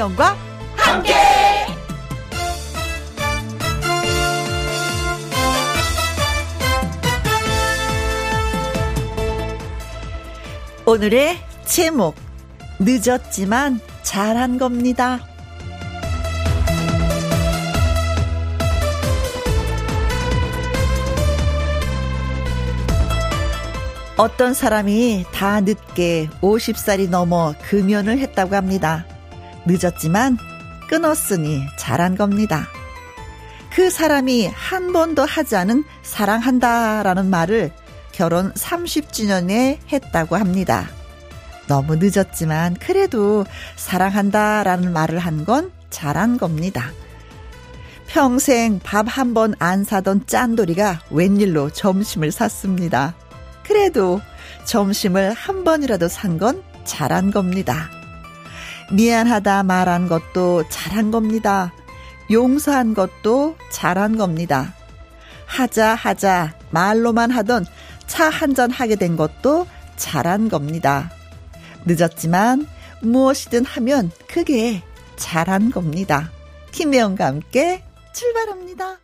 [0.00, 0.36] 김혜영과
[0.76, 1.14] 함께.
[10.86, 11.36] 오늘의
[11.66, 12.16] 제목
[12.78, 15.20] 늦었지만 잘한 겁니다.
[24.16, 29.04] 어떤 사람이 다 늦게 50살이 넘어 금연을 했다고 합니다.
[29.70, 30.36] 늦었지만
[30.88, 32.66] 끊었으니 잘한 겁니다.
[33.72, 37.70] 그 사람이 한 번도 하지 않은 사랑한다라는 말을
[38.10, 40.88] 결혼 30주년에 했다고 합니다.
[41.68, 43.46] 너무 늦었지만 그래도
[43.76, 46.90] 사랑한다라는 말을 한 건 잘한 겁니다.
[48.08, 53.14] 평생 밥 한 번 안 사던 짠돌이가 웬일로 점심을 샀습니다.
[53.62, 54.20] 그래도
[54.64, 57.88] 점심을 한 번이라도 산 건 잘한 겁니다.
[58.92, 61.72] 미안하다 말한 것도 잘한 겁니다.
[62.30, 64.74] 용서한 것도 잘한 겁니다.
[65.46, 67.66] 하자 하자 말로만 하던
[68.06, 71.10] 차 한 잔 하게 된 것도 잘한 겁니다.
[71.86, 72.66] 늦었지만
[73.02, 74.82] 무엇이든 하면 그게
[75.16, 76.30] 잘한 겁니다.
[76.72, 78.98] 김혜영과 함께 출발합니다.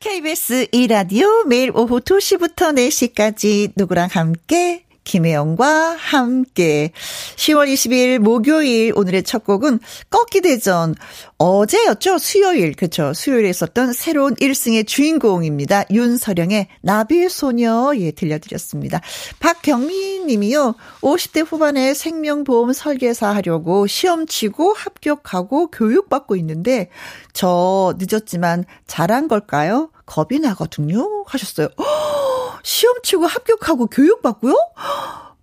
[0.00, 6.90] KBS 2라디오 매일 오후 2시부터 4시까지 누구랑 함께 김혜영과 함께.
[7.36, 10.94] 10월 22일 목요일 오늘의 첫 곡은 꺾기 대전.
[11.38, 12.18] 어제였죠?
[12.18, 12.74] 수요일.
[12.74, 15.84] 그렇죠 수요일에 있었던 새로운 1승의 주인공입니다.
[15.90, 17.92] 윤서령의 나비 소녀.
[17.96, 19.00] 예 들려드렸습니다.
[19.40, 20.74] 박경미 님이요.
[21.02, 26.88] 50대 후반에 생명보험 설계사 하려고 시험 치고 합격하고 교육받고 있는데
[27.32, 29.90] 저 늦었지만 잘한 걸까요?
[30.06, 31.24] 겁이 나거든요.
[31.26, 31.68] 하셨어요
[32.64, 34.56] 시험 치고 합격하고 교육받고요?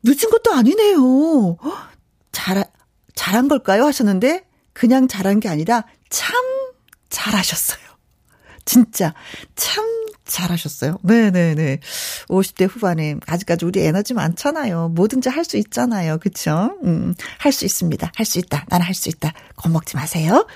[0.03, 1.57] 늦은 것도 아니네요.
[2.33, 2.65] 잘,
[3.15, 3.85] 잘한 걸까요?
[3.85, 6.35] 하셨는데, 그냥 잘한 게 아니라 참
[7.09, 7.79] 잘하셨어요.
[8.65, 9.13] 진짜,
[9.55, 9.85] 참
[10.25, 10.97] 잘하셨어요.
[11.03, 11.79] 네네네.
[12.29, 14.89] 50대 후반에, 아직까지 우리 에너지 많잖아요.
[14.89, 16.17] 뭐든지 할 수 있잖아요.
[16.19, 16.75] 그쵸?
[16.83, 18.11] 음, 할 수 있습니다.
[18.15, 18.65] 할 수 있다.
[18.69, 19.33] 나는 할 수 있다.
[19.57, 20.47] 겁먹지 마세요.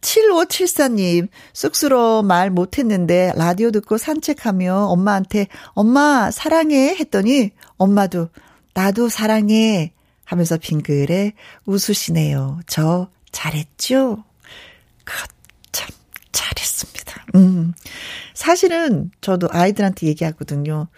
[0.00, 8.28] 7574님, 쑥스러워 말 못했는데 라디오 듣고 산책하며 엄마한테 엄마 사랑해 했더니 엄마도
[8.74, 9.92] 나도 사랑해
[10.24, 11.32] 하면서 빙글에
[11.66, 12.60] 웃으시네요.
[12.66, 14.24] 저 잘했죠?
[15.04, 15.39] 참
[16.32, 17.24] 잘했습니다.
[17.36, 17.72] 음.
[18.34, 20.88] 사실은 저도 아이들한테 얘기하거든요.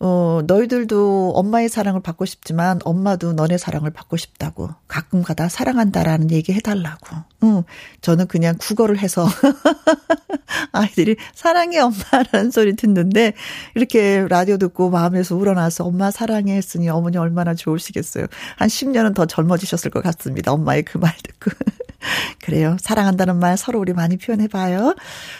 [0.00, 4.70] 어, 너희들도 엄마의 사랑을 받고 싶지만 엄마도 너네 사랑을 받고 싶다고.
[4.88, 7.16] 가끔 가다 사랑한다라는 얘기 해달라고.
[7.44, 7.62] 응.
[8.00, 9.26] 저는 그냥 국어를 해서
[10.72, 13.32] 아이들이 사랑해 엄마라는 소리 듣는데
[13.74, 18.26] 이렇게 라디오 듣고 마음에서 우러나서 엄마 사랑해 했으니 어머니 얼마나 좋으시겠어요.
[18.56, 20.52] 한 10년은 더 젊어지셨을 것 같습니다.
[20.52, 21.50] 엄마의 그 말 듣고.
[22.42, 22.76] 그래요.
[22.80, 24.94] 사랑한다는 말 서로 우리 많이 표현해봐요.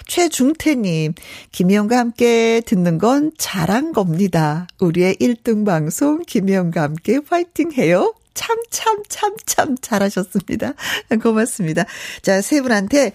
[0.06, 1.14] 최중태님,
[1.52, 4.66] 김희영과 함께 듣는 건 잘한 겁니다.
[4.80, 8.14] 우리의 1등 방송 김희영과 함께 파이팅 해요.
[8.34, 10.75] 참, 참, 참, 참 잘하셨습니다.
[11.22, 11.84] 고맙습니다.
[12.20, 13.12] 자, 세 분한테,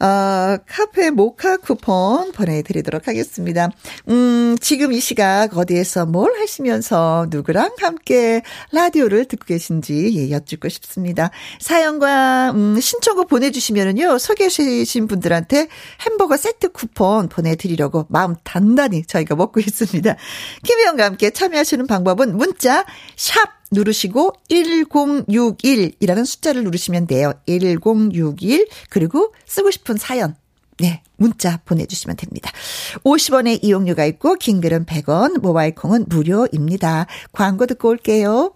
[0.00, 3.70] 어, 카페 모카 쿠폰 보내드리도록 하겠습니다.
[4.08, 11.30] 음, 지금 이 시각 어디에서 뭘 하시면서 누구랑 함께 라디오를 듣고 계신지 예, 여쭙고 싶습니다.
[11.60, 15.68] 사연과, 음, 신청곡 보내주시면은요, 소개해주신 분들한테
[16.00, 20.16] 햄버거 세트 쿠폰 보내드리려고 마음 단단히 저희가 먹고 있습니다.
[20.64, 22.86] 김혜영과 함께 참여하시는 방법은 문자,
[23.16, 27.32] 샵 누르시고 1061이라는 숫자를 누르시면 돼요.
[27.46, 30.36] 1061 그리고 쓰고 싶은 사연
[30.80, 32.50] 네, 문자 보내주시면 됩니다.
[33.04, 37.06] 50원의 이용료가 있고, 긴 글은 100원, 모바일 콩은 무료입니다.
[37.32, 38.54] 광고 듣고 올게요.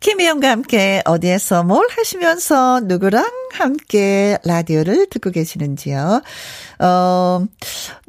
[0.00, 6.20] 김희영과 함께 어디에서 뭘 하시면서 누구랑 함께 라디오를 듣고 계시는지요.
[6.80, 7.46] 어,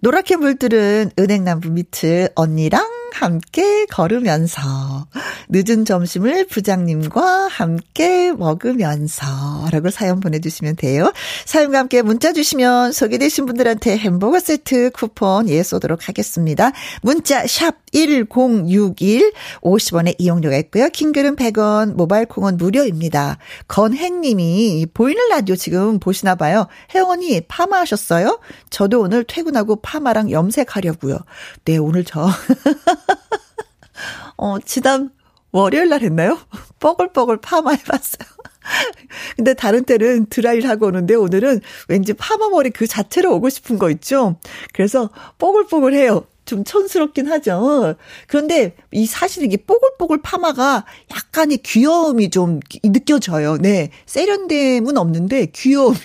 [0.01, 5.07] 노랗게 물들은 은행나무 밑을 언니랑 함께 걸으면서
[5.47, 9.25] 늦은 점심을 부장님과 함께 먹으면서
[9.71, 11.13] 라고 사연 보내주시면 돼요.
[11.45, 16.71] 사연과 함께 문자 주시면 소개되신 분들한테 햄버거 세트 쿠폰 예 쏘도록 하겠습니다.
[17.01, 19.31] 문자 샵 1061,
[19.62, 20.89] 50원의 이용료가 있고요.
[20.89, 23.38] 킹글은 100원, 모바일 콩은 무료입니다.
[23.69, 26.67] 건행님이 보이는 라디오 지금 보시나 봐요.
[26.94, 28.39] 혜원이 파마하셨어요?
[28.69, 31.19] 저도 오늘 퇴근하고 파마랑 염색하려고요.
[31.63, 32.27] 네, 오늘 저
[34.38, 35.12] 어, 지난
[35.52, 36.38] 월요일 날 했나요?
[36.80, 38.28] 뻐글뻐글 파마 해봤어요.
[39.36, 43.90] 근데 다른 때는 드라이를 하고 오는데 오늘은 왠지 파마 머리 그 자체로 오고 싶은 거
[43.92, 44.38] 있죠?
[44.74, 46.25] 그래서 뽀글뽀글해요.
[46.46, 47.96] 좀 촌스럽긴 하죠.
[48.28, 53.58] 그런데 이 사실 이게 뽀글뽀글 파마가 약간의 귀여움이 좀 느껴져요.
[53.58, 53.90] 네.
[54.06, 55.98] 세련됨은 없는데 귀여움이.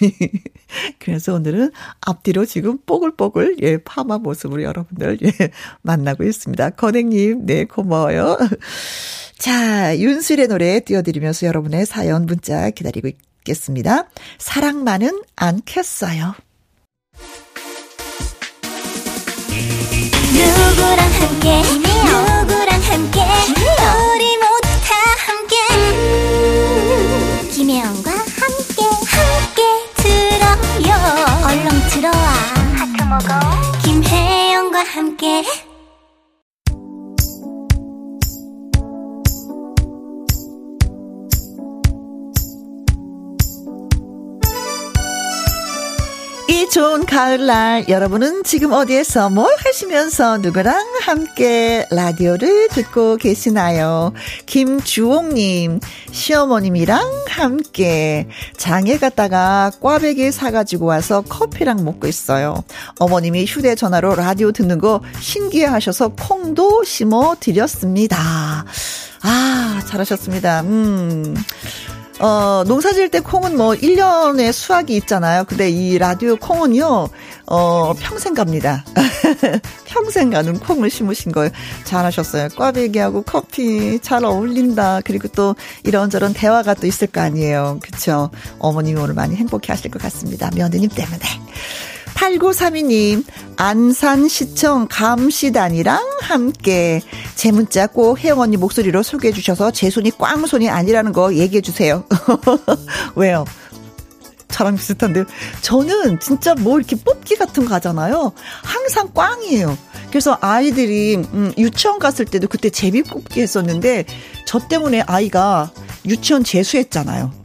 [0.99, 1.71] 그래서 오늘은
[2.01, 5.51] 앞뒤로 지금 뽀글뽀글, 예, 파마 모습으로 여러분들, 예,
[5.83, 6.71] 만나고 있습니다.
[6.71, 8.39] 건행님, 네, 고마워요.
[9.39, 14.09] 자, 윤수일의 노래 띄워드리면서 여러분의 사연 문자 기다리고 있겠습니다.
[14.39, 16.35] 사랑만은 않겠어요.
[20.33, 24.95] 누구랑 함께 누구랑 함께 우리 모두 다
[25.27, 28.10] 함께 음, 김혜영과
[33.11, 33.41] 먹어.
[33.83, 35.43] 김혜영과 함께
[46.69, 54.13] 좋은 가을날 여러분은 지금 어디에서 뭘 하시면서 누구랑 함께 라디오를 듣고 계시나요?
[54.47, 55.81] 김주옥님
[56.11, 62.63] 시어머님이랑 함께 장에 갔다가 꽈배기 사가지고 와서 커피랑 먹고 있어요.
[62.99, 68.65] 어머님이 휴대전화로 라디오 듣는 거 신기해 하셔서 콩도 심어 드렸습니다.
[69.23, 70.63] 아 잘하셨습니다.
[70.63, 71.35] 음.
[72.21, 75.45] 어, 농사 지을 때 콩은 뭐 1년에 수확이 있잖아요.
[75.45, 77.09] 근데 이 라디오 콩은요,
[77.47, 78.85] 어, 평생 갑니다.
[79.87, 81.51] 평생 가는 콩을 심으신 거예요.
[81.85, 82.49] 잘하셨어요.
[82.57, 85.01] 꽈배기하고 커피 잘 어울린다.
[85.03, 87.79] 그리고 또 이런저런 대화가 또 있을 거 아니에요.
[87.83, 88.31] 그쵸?
[88.59, 90.51] 어머님이 오늘 많이 행복해 하실 것 같습니다.
[90.55, 91.25] 며느님 때문에.
[92.15, 93.25] 8932님,
[93.57, 97.01] 안산시청 감시단이랑 함께
[97.35, 102.05] 제 문자 꼭 혜영 언니 목소리로 소개해 주셔서 제 손이 꽝손이 아니라는 거 얘기해 주세요.
[103.17, 103.45] 왜요?
[104.49, 105.25] 저랑 비슷한데요.
[105.63, 108.33] 저는 진짜 뭐 이렇게 뽑기 같은 거 하잖아요.
[108.63, 109.77] 항상 꽝이에요.
[110.11, 114.05] 그래서 아이들이 음, 유치원 갔을 때도 그때 제비 뽑기 했었는데
[114.45, 115.71] 저 때문에 아이가
[116.05, 117.40] 유치원 재수했잖아요.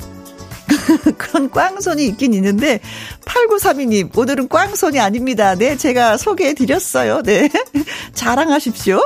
[1.18, 2.80] 그런 꽝손이 있긴 있는데
[3.26, 5.56] 8932님 오늘은 꽝손이 아닙니다.
[5.56, 7.22] 네 제가 소개해 드렸어요.
[7.24, 7.50] 네
[8.14, 9.02] 자랑하십시오.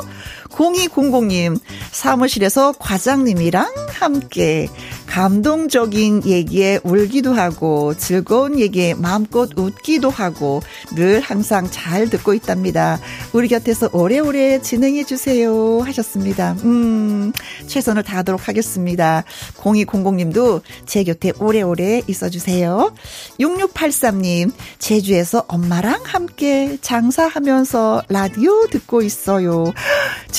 [0.50, 1.60] 0200님
[1.92, 4.68] 사무실에서 과장님이랑 함께
[5.08, 10.62] 감동적인 얘기에 울기도 하고 즐거운 얘기에 마음껏 웃기도 하고
[10.96, 13.00] 늘 항상 잘 듣고 있답니다.
[13.34, 16.56] 우리 곁에서 오래오래 진행해 주세요 하셨습니다.
[16.64, 17.34] 음,
[17.68, 19.24] 최선을 다하도록 하겠습니다.
[19.58, 22.94] 0200님도 제 곁에 오래오래 있어 주세요.
[23.40, 29.74] 6683님, 제주에서 엄마랑 함께 장사하면서 라디오 듣고 있어요.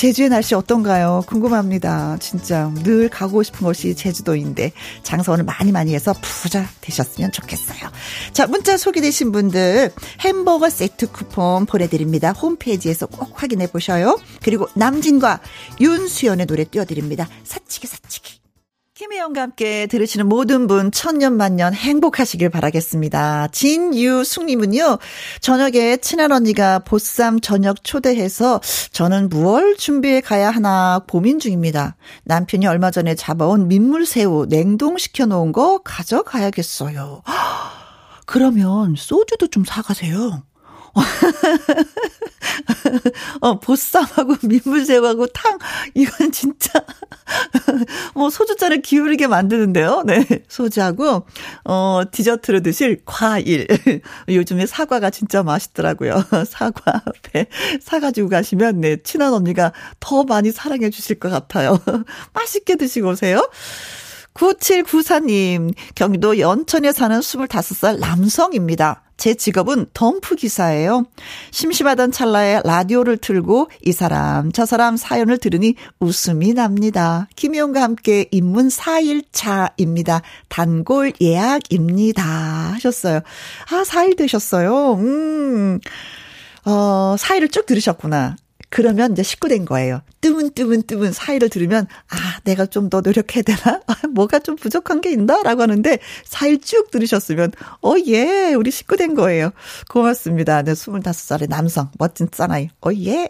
[0.01, 1.21] 제주의 날씨 어떤가요?
[1.27, 2.17] 궁금합니다.
[2.19, 4.71] 진짜 늘 가고 싶은 곳이 제주도인데
[5.03, 7.77] 장사 오늘 많이 많이 해서 부자 되셨으면 좋겠어요.
[8.33, 12.31] 자, 문자 소개되신 분들 햄버거 세트 쿠폰 보내드립니다.
[12.31, 14.19] 홈페이지에서 꼭 확인해 보셔요.
[14.41, 15.39] 그리고 남진과
[15.79, 17.29] 윤수연의 노래 띄워드립니다.
[17.43, 18.40] 사치기 사치기.
[19.01, 23.47] 김혜영과 함께 들으시는 모든 분 천년만년 행복하시길 바라겠습니다.
[23.47, 24.99] 진유숙님은요.
[25.39, 28.61] 저녁에 친한 언니가 보쌈 저녁 초대해서
[28.91, 31.95] 저는 무얼 준비해 가야 하나 고민 중입니다.
[32.25, 37.23] 남편이 얼마 전에 잡아온 민물새우 냉동시켜 놓은 거 가져가야겠어요.
[38.27, 40.43] 그러면 소주도 좀 사가세요.
[43.41, 45.57] 어, 보쌈하고 민물새우하고 탕,
[45.95, 46.85] 이건 진짜,
[48.13, 50.03] 뭐, 소주잔을 기울이게 만드는데요.
[50.05, 50.25] 네.
[50.47, 51.25] 소주하고,
[51.65, 53.67] 어, 디저트로 드실 과일.
[54.29, 56.23] 요즘에 사과가 진짜 맛있더라고요.
[56.47, 57.47] 사과 앞에
[57.81, 61.79] 사가지고 가시면, 네, 친한 언니가 더 많이 사랑해 주실 것 같아요.
[62.33, 63.49] 맛있게 드시고 오세요.
[64.35, 69.03] 9794님, 경기도 연천에 사는 25살 남성입니다.
[69.21, 71.05] 제 직업은 덤프 기사예요.
[71.51, 77.27] 심심하던 찰나에 라디오를 틀고 이 사람 저 사람 사연을 들으니 웃음이 납니다.
[77.35, 80.23] 김희영과 함께 입문 4일차입니다.
[80.49, 82.23] 단골 예약입니다.
[82.23, 83.17] 하셨어요.
[83.69, 84.95] 아, 4일 되셨어요.
[84.95, 85.79] 음.
[86.65, 88.37] 어, 4일을 쭉 들으셨구나.
[88.71, 90.01] 그러면 이제 식구 된 거예요.
[90.21, 93.81] 뜨문뜨문 뜨문 사이를 들으면 아 내가 좀 더 노력해야 되나?
[93.87, 95.43] 아, 뭐가 좀 부족한 게 있나?
[95.43, 97.51] 라고 하는데 사일 쭉 들으셨으면
[97.81, 99.51] 어예 우리 식구 된 거예요.
[99.89, 100.61] 고맙습니다.
[100.63, 103.27] 네 25살의 남성 멋진 사나이 어예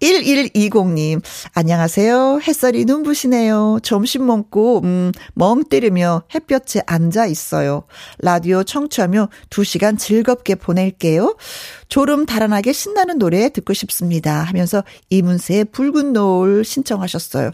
[0.00, 1.22] 1120님,
[1.54, 2.40] 안녕하세요.
[2.46, 3.78] 햇살이 눈부시네요.
[3.82, 7.84] 점심 먹고, 음, 멍 때리며 햇볕에 앉아 있어요.
[8.18, 11.36] 라디오 청취하며 2시간 즐겁게 보낼게요.
[11.88, 14.42] 졸음 달아나게 신나는 노래 듣고 싶습니다.
[14.42, 17.50] 하면서 이문세의 붉은 노을 신청하셨어요.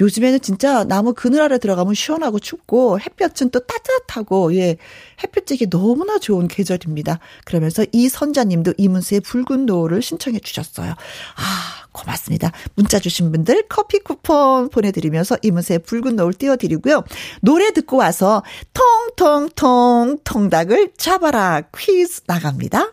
[0.00, 4.76] 요즘에는 진짜 나무 그늘 아래 들어가면 시원하고 춥고 햇볕은 또 따뜻하고 예
[5.22, 7.18] 햇볕 쬐기 너무나 좋은 계절입니다.
[7.44, 10.90] 그러면서 이선자님도 이문세의 붉은 노을을 신청해 주셨어요.
[10.90, 12.52] 아 고맙습니다.
[12.74, 17.04] 문자 주신 분들 커피 쿠폰 보내드리면서 이문세의 붉은 노을 띄워드리고요.
[17.42, 22.92] 노래 듣고 와서 통통통 통닭을 잡아라 퀴즈 나갑니다.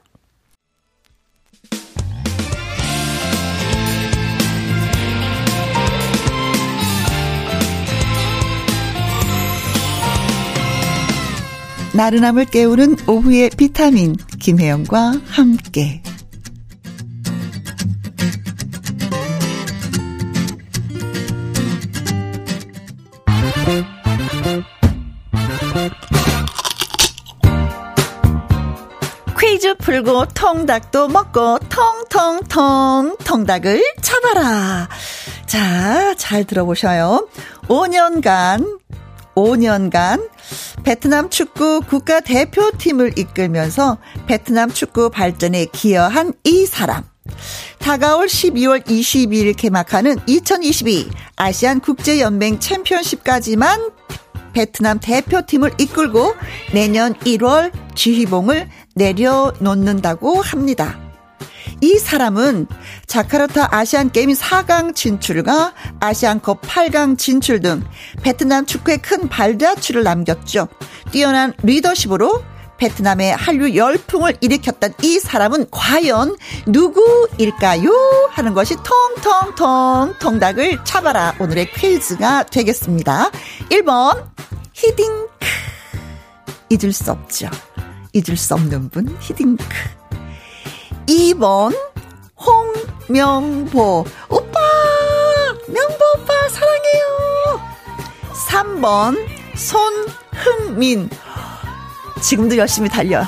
[11.98, 16.04] 나른함을 깨우는 오후의 비타민 김혜영과 함께
[29.40, 34.88] 퀴즈 풀고 통닭도 먹고 통통통 통닭을 잡아라.
[35.48, 37.28] 자, 잘 들어보셔요.
[37.68, 38.80] 5년간
[39.34, 40.37] 5년간
[40.88, 47.04] 베트남 축구 국가 대표팀을 이끌면서 베트남 축구 발전에 기여한 이 사람.
[47.78, 53.92] 다가올 12월 22일 개막하는 2022 아시안 국제연맹 챔피언십까지만
[54.54, 56.34] 베트남 대표팀을 이끌고
[56.74, 61.07] 내년 1월 지휘봉을 내려놓는다고 합니다.
[61.82, 62.68] 이 사람은
[63.06, 67.84] 자카르타 아시안 게임 4강 진출과 아시안컵 8강 진출 등
[68.24, 70.68] 베트남 축구에 큰 발자취를 남겼죠.
[71.12, 72.44] 뛰어난 리더십으로
[72.78, 77.90] 베트남의 한류 열풍을 일으켰던 이 사람은 과연 누구일까요?
[78.32, 81.34] 하는 것이 통통통 통닭을 잡아라.
[81.40, 83.32] 오늘의 퀴즈가 되겠습니다.
[83.70, 84.28] 1번
[84.74, 85.28] 히딩크
[86.70, 87.50] 잊을 수 없죠.
[88.14, 89.66] 잊을 수 없는 분 히딩크
[91.08, 91.76] 2번
[92.38, 94.06] 홍명보.
[94.30, 94.60] 오빠
[95.68, 97.62] 명보 오빠 사랑해요.
[98.50, 101.10] 3번 손흥민.
[102.22, 103.24] 지금도 열심히 달려.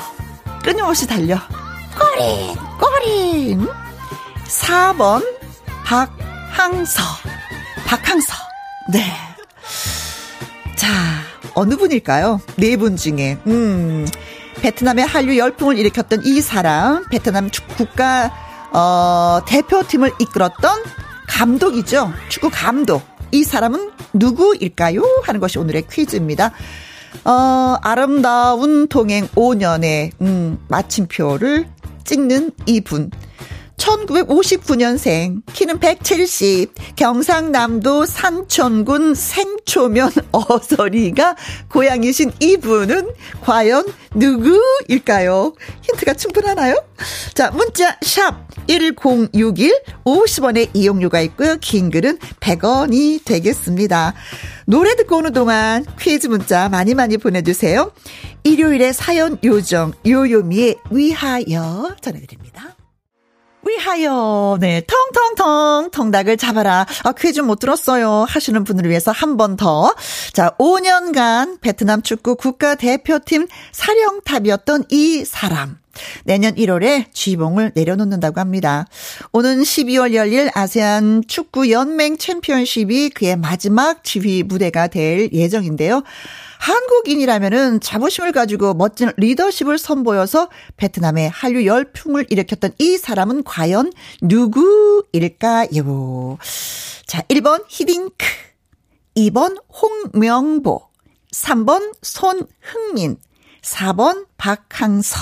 [0.62, 1.38] 끊임없이 달려.
[1.98, 3.68] 꼬린 꼬린.
[4.46, 5.24] 4번
[5.84, 7.02] 박항서.
[7.86, 8.34] 박항서.
[8.92, 9.04] 네.
[10.76, 10.88] 자,
[11.54, 12.40] 어느 분일까요?
[12.56, 13.38] 네 분 중에.
[13.46, 14.06] 음,
[14.56, 18.30] 베트남의 한류 열풍을 일으켰던 이 사람, 베트남 축구 국가
[18.72, 20.82] 어, 대표팀을 이끌었던
[21.26, 22.12] 감독이죠.
[22.28, 23.02] 축구 감독.
[23.32, 25.02] 이 사람은 누구일까요?
[25.24, 26.52] 하는 것이 오늘의 퀴즈입니다.
[27.24, 31.68] 어, 아름다운 동행 5년의 음, 마침표를
[32.04, 33.10] 찍는 이분.
[33.80, 41.36] 1959년생, 키는 170, 경상남도 산천군 생초면 어서리가
[41.70, 43.10] 고향이신 이분은
[43.40, 45.54] 과연 누구일까요?
[45.82, 46.82] 힌트가 충분하나요?
[47.34, 51.56] 자, 문자 샵 1061, 50원의 이용료가 있고요.
[51.60, 54.14] 긴 글은 100원이 되겠습니다.
[54.66, 57.92] 노래 듣고 오는 동안 퀴즈 문자 많이 많이 보내주세요.
[58.44, 62.76] 일요일에 사연 요정 요요미의 위하여 전해드립니다.
[63.70, 66.86] 위하여, 네, 텅텅텅, 통닭을 잡아라.
[67.04, 68.26] 아, 퀴즈 못 들었어요.
[68.28, 69.94] 하시는 분을 위해서 한 번 더.
[70.32, 75.78] 자, 5년간 베트남 축구 국가 대표팀 사령탑이었던 이 사람.
[76.24, 78.86] 내년 1월에 쥐봉을 내려놓는다고 합니다.
[79.32, 86.02] 오는 12월 열릴 아세안 축구 연맹 챔피언십이 그의 마지막 지휘 무대가 될 예정인데요.
[86.60, 95.68] 한국인이라면은 자부심을 가지고 멋진 리더십을 선보여서 베트남의 한류 열풍을 일으켰던 이 사람은 과연 누구일까요?
[97.06, 98.26] 자, 1번 히딩크,
[99.16, 100.82] 2번 홍명보,
[101.32, 103.16] 3번 손흥민,
[103.62, 105.16] 4번 박항서.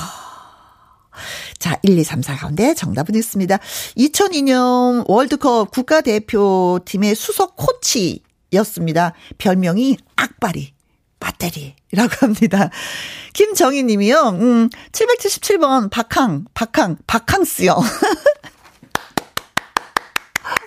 [1.61, 3.59] 자, 1, 2, 3, 4 가운데 정답은 있습니다.
[3.97, 9.15] 2002년 월드컵 국가대표팀의 수석 코치 였습니다.
[9.39, 10.78] 별명이 악바리.
[11.21, 12.71] 배터리라고 합니다.
[13.33, 17.77] 김정희 님이요, 음, 777번 박항, 박항, 박항스요.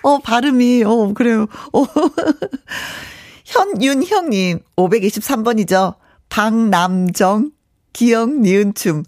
[0.03, 1.47] 어, 발음이, 어, 그래요.
[1.73, 1.85] 어.
[3.45, 5.95] 현윤형 님, 523번이죠.
[6.29, 7.51] 박남정,
[7.93, 9.03] 기억, 니은, 춤.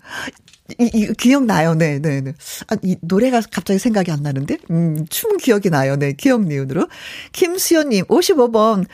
[0.79, 1.75] 이, 이, 기억나요.
[1.75, 2.33] 네, 네, 네.
[2.67, 4.57] 아, 이 노래가 갑자기 생각이 안 나는데?
[4.71, 5.95] 음, 춤 기억이 나요.
[5.95, 6.87] 네, 기억, 니은으로.
[7.31, 8.85] 김수연님, 55번.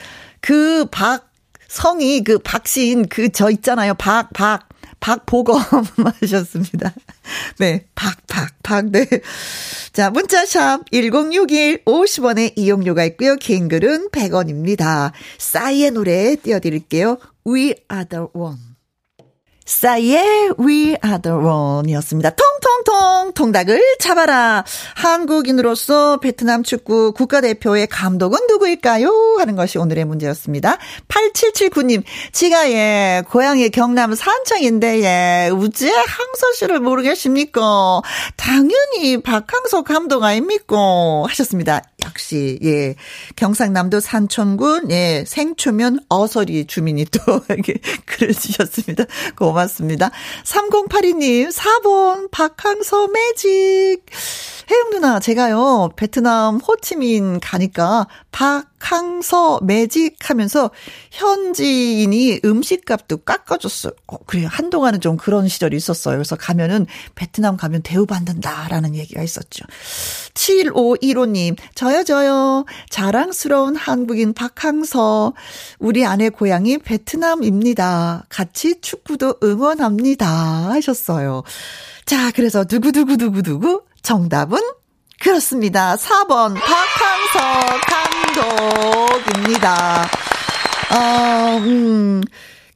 [0.41, 1.28] 그 박,
[1.69, 3.93] 성이 그 박신 그 저 있잖아요.
[3.93, 4.67] 박, 박.
[4.99, 5.61] 박보검
[6.21, 6.93] 하셨습니다.
[7.57, 9.07] 네, 박, 박, 박, 네.
[9.93, 13.37] 자, 문자샵 1061 50원의 이용료가 있고요.
[13.37, 15.13] 긴 글은 100원입니다.
[15.37, 17.17] 싸이의 노래 띄워드릴게요.
[17.47, 18.68] We are the one.
[19.69, 22.31] 싸이의 We are the one 이었습니다.
[22.31, 24.65] 통통통 통닭을 잡아라.
[24.95, 29.37] 한국인으로서 베트남 축구 국가대표의 감독은 누구일까요?
[29.37, 30.77] 하는 것이 오늘의 문제였습니다.
[31.07, 38.01] 8779님, 지가 예, 고향이 경남 산청인데 예, 우째 항서 씨를 모르겠습니까?
[38.37, 40.75] 당연히 박항서 감독 아닙니까?
[41.27, 41.83] 하셨습니다.
[42.19, 42.95] 역시 예,
[43.37, 49.05] 경상남도 산촌군 예, 생초면 어서리 주민이 또 이렇게 글을 주셨습니다.
[49.37, 49.69] 고맙습니다.
[49.69, 50.11] 고맙습니다.
[50.43, 54.05] 3082님, 4번 박항서 매직.
[54.69, 60.71] 혜영 누나, 제가요, 베트남 호치민 가니까 박 항서 매직 하면서
[61.11, 63.93] 현지인이 음식값도 깎아줬어요.
[64.07, 64.47] 어, 그래요.
[64.49, 66.15] 한동안은 좀 그런 시절이 있었어요.
[66.15, 69.65] 그래서 가면은 베트남 가면 대우받는다라는 얘기가 있었죠.
[70.33, 72.65] 7515님, 저요, 저요.
[72.89, 75.33] 자랑스러운 한국인 박항서.
[75.77, 78.25] 우리 아내 고향이 베트남입니다.
[78.29, 80.27] 같이 축구도 응원합니다.
[80.71, 81.43] 하셨어요.
[82.05, 84.59] 자, 그래서 두구두구두구두구 정답은
[85.19, 85.95] 그렇습니다.
[85.97, 87.79] 4번 박항서
[89.35, 90.09] 감독입니다.
[90.91, 92.23] 어, 음,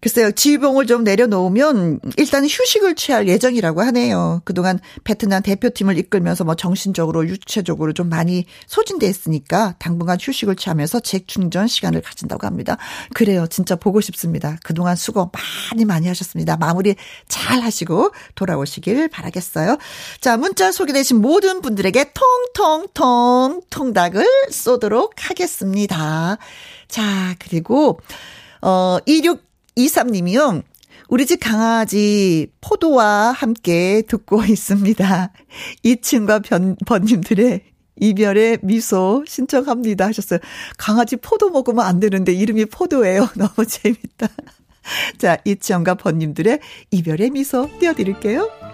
[0.03, 4.41] 글쎄요, 지휘봉을 좀 내려놓으면 일단 휴식을 취할 예정이라고 하네요.
[4.43, 11.67] 그동안 베트남 대표팀을 이끌면서 뭐 정신적으로 유체적으로 좀 많이 소진돼 있으니까 당분간 휴식을 취하면서 재충전
[11.67, 12.75] 시간을 가진다고 합니다.
[13.13, 13.47] 그래요.
[13.49, 14.57] 진짜 보고 싶습니다.
[14.61, 15.31] 그동안 수고
[15.71, 16.57] 많이 많이 하셨습니다.
[16.57, 16.97] 마무리
[17.29, 19.77] 잘 하시고 돌아오시길 바라겠어요.
[20.19, 22.11] 자, 문자 소개되신 모든 분들에게
[22.53, 26.37] 통통통 통닭을 쏘도록 하겠습니다.
[26.89, 28.01] 자, 그리고
[28.61, 30.63] 어 26, 23님이요.
[31.09, 35.31] 우리 집 강아지 포도와 함께 듣고 있습니다.
[35.83, 37.61] 이층과 변, 번님들의
[37.99, 40.39] 이별의 미소 신청합니다 하셨어요.
[40.77, 43.29] 강아지 포도 먹으면 안 되는데 이름이 포도예요.
[43.37, 44.27] 너무 재밌다.
[45.17, 46.59] 자, 이치영과 번님들의
[46.91, 48.72] 이별의 미소 띄워드릴게요.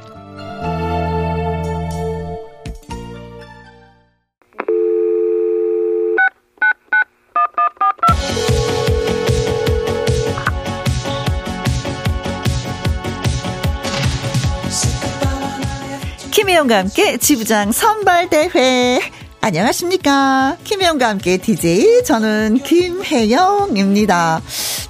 [16.31, 19.28] 김혜영과 함께 지부장 선발대회.
[19.41, 20.57] 안녕하십니까.
[20.65, 24.41] 김혜영과 함께 DJ 저는 김혜영입니다.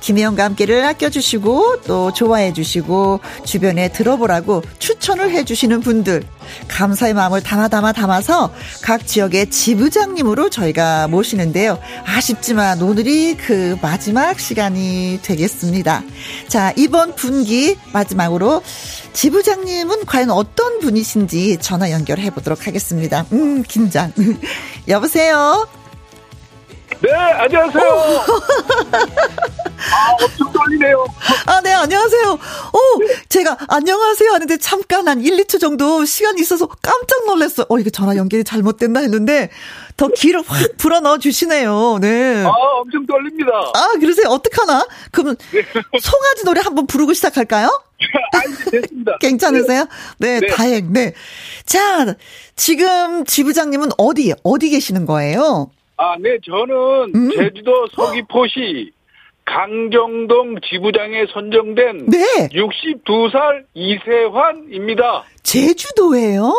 [0.01, 6.23] 김혜영과 함께를 아껴주시고 또 좋아해주시고 주변에 들어보라고 추천을 해주시는 분들
[6.67, 11.77] 감사의 마음을 담아 담아 담아서 각 지역의 지부장님으로 저희가 모시는데요.
[12.05, 16.03] 아쉽지만 오늘이 그 마지막 시간이 되겠습니다.
[16.47, 18.63] 자, 이번 분기 마지막으로
[19.13, 23.25] 지부장님은 과연 어떤 분이신지 전화 연결해 보도록 하겠습니다.
[23.31, 24.11] 음, 긴장.
[24.87, 25.67] 여보세요?
[27.01, 27.83] 네, 안녕하세요.
[29.91, 31.05] 아, 엄청 떨리네요.
[31.45, 32.31] 아, 네, 안녕하세요.
[32.31, 33.15] 어, 네.
[33.29, 37.67] 제가 안녕하세요 하는데 잠깐 한 1, 2초 정도 시간이 있어서 깜짝 놀랐어요.
[37.69, 39.49] 어, 이거 전화 연결이 잘못됐나 했는데
[39.95, 41.99] 더 길을 확 불어 넣어 주시네요.
[42.01, 42.43] 네.
[42.45, 42.49] 아,
[42.81, 43.51] 엄청 떨립니다.
[43.73, 44.27] 아, 그러세요?
[44.29, 44.85] 어떡하나?
[45.11, 45.61] 그러면 네.
[45.99, 47.81] 송아지 노래 한번 부르고 시작할까요?
[48.33, 49.17] 아, 됐습니다.
[49.21, 49.87] 괜찮으세요?
[50.17, 50.93] 네, 네, 다행.
[50.93, 51.13] 네.
[51.65, 52.15] 자,
[52.55, 55.71] 지금 지부장님은 어디 어디 계시는 거예요?
[55.97, 57.29] 아, 네, 저는 음.
[57.35, 58.91] 제주도 서귀포시
[59.45, 62.49] 강정동 지부장에 선정된 네.
[62.49, 65.23] 62살 이세환입니다.
[65.41, 66.53] 제주도예요?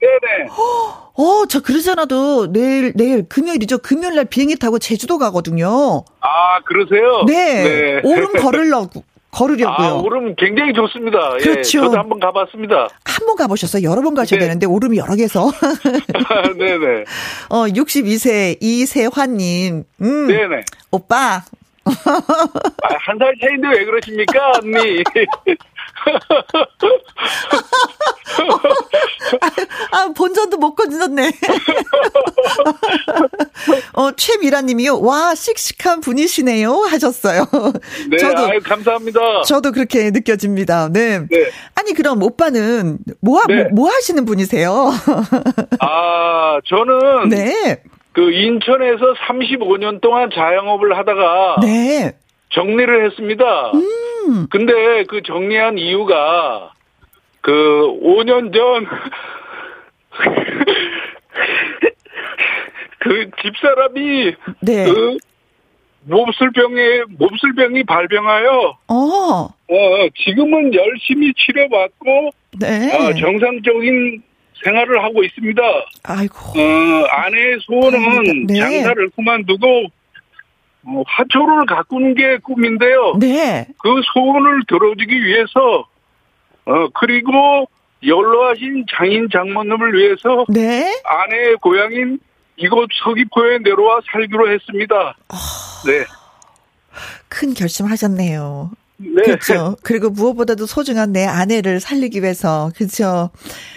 [0.00, 0.48] 네네.
[0.50, 3.78] 어, 저 그러잖아도 내일 내일 금요일이죠.
[3.78, 6.02] 금요일 날 비행기 타고 제주도 가거든요.
[6.20, 7.24] 아, 그러세요?
[7.26, 7.62] 네.
[7.62, 8.00] 네.
[8.04, 9.86] 오름 걸으려고 걸으려고요.
[9.88, 11.18] 아, 오름 굉장히 좋습니다.
[11.40, 11.78] 예, 그렇죠.
[11.78, 12.88] 예, 저도 한번 가봤습니다.
[13.04, 13.82] 한 번 가보셨어요?
[13.88, 14.46] 여러 번 가셔야 네.
[14.46, 15.50] 되는데 오름이 여러 개서.
[16.58, 17.04] 네네.
[17.50, 19.84] 어, 62세 이세환님.
[20.02, 20.26] 음.
[20.26, 20.62] 네네.
[20.90, 21.42] 오빠.
[21.84, 21.92] 아,
[23.06, 25.02] 한 살 차인데 왜 그러십니까, 언니?
[29.92, 31.30] 아, 본전도 못 건졌네.
[33.94, 35.00] 어, 최미라 님이요.
[35.00, 36.72] 와, 씩씩한 분이시네요.
[36.72, 37.44] 하셨어요.
[38.08, 39.42] 네, 저도, 아유, 감사합니다.
[39.42, 40.88] 저도 그렇게 느껴집니다.
[40.90, 41.18] 네.
[41.18, 41.50] 네.
[41.74, 43.64] 아니, 그럼 오빠는 뭐, 네.
[43.64, 44.90] 뭐, 뭐 하시는 분이세요?
[45.80, 47.28] 아, 저는.
[47.28, 47.82] 네.
[48.12, 51.56] 그 인천에서 35년 동안 자영업을 하다가.
[51.62, 52.12] 네.
[52.50, 53.72] 정리를 했습니다.
[53.74, 54.46] 음.
[54.50, 56.72] 근데 그 정리한 이유가
[57.40, 57.52] 그
[58.02, 58.86] 5년 전
[62.98, 64.84] 그 집사람이 네.
[64.84, 65.16] 그
[66.04, 68.94] 몹쓸병에 몹쓸병이 발병하여 어.
[68.94, 72.94] 어, 지금은 열심히 치료받고 네.
[72.94, 74.22] 어, 정상적인
[74.64, 75.62] 생활을 하고 있습니다.
[76.04, 76.36] 아이고.
[76.60, 78.58] 어, 아내의 소원은 네.
[78.58, 79.86] 장사를 그만두고
[80.86, 83.16] 어, 화초를 가꾸는 게 꿈인데요.
[83.18, 83.66] 네.
[83.78, 85.86] 그 소원을 들어주기 위해서
[86.64, 87.68] 어, 그리고
[88.06, 91.00] 연로하신 장인 장모님을 위해서 네.
[91.04, 92.18] 아내의 고향인
[92.56, 95.16] 이곳 서귀포에 내려와 살기로 했습니다.
[95.28, 95.36] 아.
[95.86, 96.04] 네.
[97.28, 98.70] 큰 결심하셨네요.
[98.98, 99.22] 네.
[99.22, 99.76] 그렇죠.
[99.82, 103.30] 그리고 무엇보다도 소중한 내 아내를 살리기 위해서 그렇죠.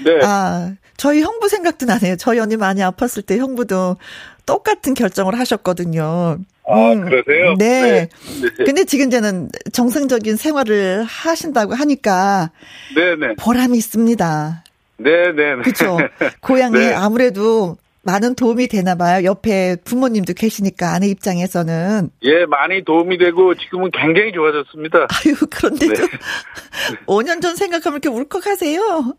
[0.04, 0.20] 네.
[0.26, 2.18] 아 저희 형부 생각도 나네요.
[2.18, 3.98] 저희 언니 많이 아팠을 때 형부도
[4.46, 6.40] 똑같은 결정을 하셨거든요.
[6.66, 7.56] 아, 음, 그러세요?
[7.58, 7.82] 네.
[7.82, 8.10] 네.
[8.66, 12.52] 근데 지금 이제는 정상적인 생활을 하신다고 하니까
[12.96, 13.36] 네네.
[13.40, 14.64] 보람이 있습니다.
[14.98, 15.56] 네네.
[15.64, 15.98] 그렇죠.
[16.42, 16.94] 고향에 네.
[16.94, 19.24] 아무래도 많은 도움이 되나 봐요.
[19.24, 25.00] 옆에 부모님도 계시니까 아내 입장에서는 예, 많이 도움이 되고 지금은 굉장히 좋아졌습니다.
[25.10, 26.08] 아유 그런데도 네.
[27.08, 29.16] 5년 전 생각하면 이렇게 울컥하세요.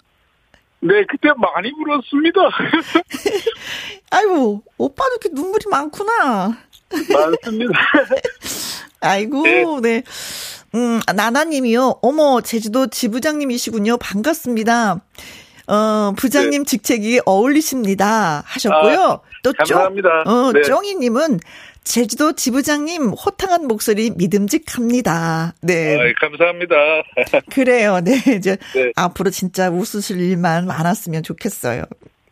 [0.80, 2.40] 네, 그때 많이 울었습니다.
[4.11, 6.59] 아이고 오빠도 이렇게 눈물이 많구나.
[7.12, 7.72] 많습니다.
[9.00, 10.02] 아이고 네.
[10.74, 12.00] 음 나나님이요.
[12.02, 13.98] 어머 제주도 지부장님이시군요.
[13.98, 15.00] 반갑습니다.
[15.66, 19.00] 어 부장님 직책이 어울리십니다 하셨고요.
[19.02, 20.24] 아, 또 감사합니다.
[20.24, 20.62] 쫑, 어, 네.
[20.62, 21.40] 쫑이님은
[21.85, 25.54] 제주도 지부장님 호탕한 목소리 믿음직합니다.
[25.61, 25.98] 네.
[26.00, 26.74] 아이, 감사합니다.
[27.52, 28.00] 그래요.
[28.02, 28.16] 네.
[28.37, 28.90] 이제 네.
[28.96, 31.85] 앞으로 진짜 웃으실 일만 많았으면 좋겠어요.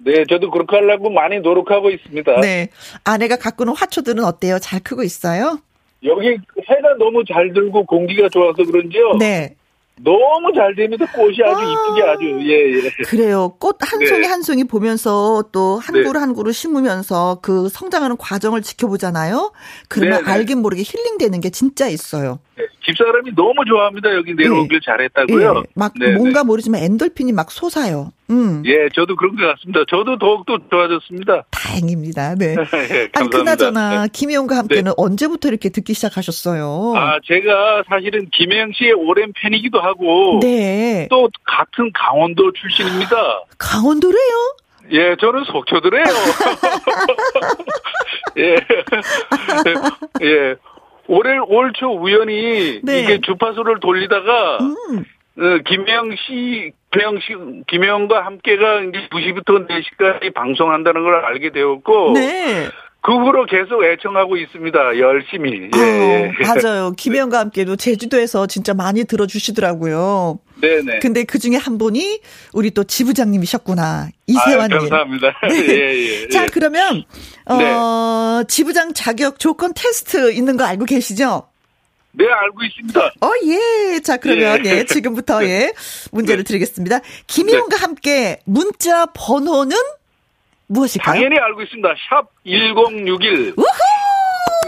[0.05, 2.41] 네, 저도 그렇게 하려고 많이 노력하고 있습니다.
[2.41, 2.69] 네.
[3.05, 4.59] 아내가 가꾸는 화초들은 어때요?
[4.59, 5.59] 잘 크고 있어요?
[6.05, 9.17] 여기 해가 너무 잘 들고 공기가 좋아서 그런지요.
[9.19, 9.57] 네.
[10.01, 11.07] 너무 잘 됩니다.
[11.13, 11.71] 꽃이 아주 아.
[11.71, 13.05] 이쁘게 아주 예 예.
[13.05, 13.55] 그래요.
[13.61, 14.07] 꽃한 네.
[14.07, 16.03] 송이 한 송이 보면서 또한 네.
[16.03, 19.53] 그루 한 그루 심으면서 그 성장하는 과정을 지켜보잖아요.
[19.89, 20.33] 그러면 네, 네.
[20.33, 22.41] 알게 모르게 힐링되는 게 진짜 있어요.
[22.57, 24.15] 네, 집사람이 너무 좋아합니다.
[24.15, 25.55] 여기 내려오길 잘했다고요.
[25.57, 25.63] 예.
[25.75, 26.13] 막 네, 네.
[26.17, 28.13] 뭔가 모르지만 엔돌핀이 막 솟아요.
[28.31, 28.63] 음.
[28.67, 29.81] 예, 저도 그런 것 같습니다.
[29.89, 31.45] 저도 더욱더 좋아졌습니다.
[31.51, 32.35] 다행입니다.
[32.35, 32.57] 네.
[32.91, 33.31] 예, 아니.
[33.31, 34.09] 그나저나, 네.
[34.13, 36.93] 김혜영과 함께는 언제부터 이렇게 듣기 시작하셨어요?
[36.97, 41.07] 아, 제가 사실은 김혜영 씨의 오랜 팬이기도 하고 네.
[41.11, 43.45] 또 같은 강원도 출신입니다.
[43.59, 44.57] 강원도래요?
[44.93, 46.05] 예, 저는 속초더래요.
[48.37, 48.57] 예.
[50.23, 50.55] 예.
[51.09, 53.01] 올해 올 초 우연히 네.
[53.01, 55.05] 이게 주파수를 돌리다가 음.
[55.39, 57.35] 어, 김혜영 씨, 김혜영 씨,
[57.67, 62.69] 김혜영과 함께가 이제 2시부터 4시까지 방송한다는 걸 알게 되었고 네.
[63.05, 64.99] 그 후로 계속 애청하고 있습니다.
[64.99, 65.71] 열심히.
[65.75, 66.33] 예, 어, 예.
[66.41, 66.93] 맞아요.
[66.97, 70.39] 김혜영과 함께도 제주도에서 진짜 많이 들어주시더라고요.
[70.61, 71.01] 네네.
[71.01, 72.21] 근데 그 중에 한 분이
[72.53, 73.83] 우리 또 지부장님이셨구나.
[73.83, 74.79] 아, 이세환님.
[74.79, 75.35] 감사합니다.
[75.51, 75.69] 네.
[75.69, 76.29] 예, 예.
[76.29, 76.47] 자, 예.
[76.47, 77.03] 그러면,
[77.47, 78.45] 어, 네.
[78.47, 81.49] 지부장 자격 조건 테스트 있는 거 알고 계시죠?
[82.13, 83.01] 네, 알고 있습니다.
[83.21, 83.99] 어, 예.
[83.99, 84.79] 자, 그러면, 예.
[84.79, 85.73] 예, 지금부터, 예,
[86.13, 86.49] 문제를 네.
[86.49, 87.01] 드리겠습니다.
[87.27, 89.77] 김혜영과 함께 문자 번호는
[90.73, 91.15] 무엇일까요?
[91.15, 91.89] 당연히 알고 있습니다.
[92.09, 93.55] 샵 1061.
[93.57, 93.67] 우후!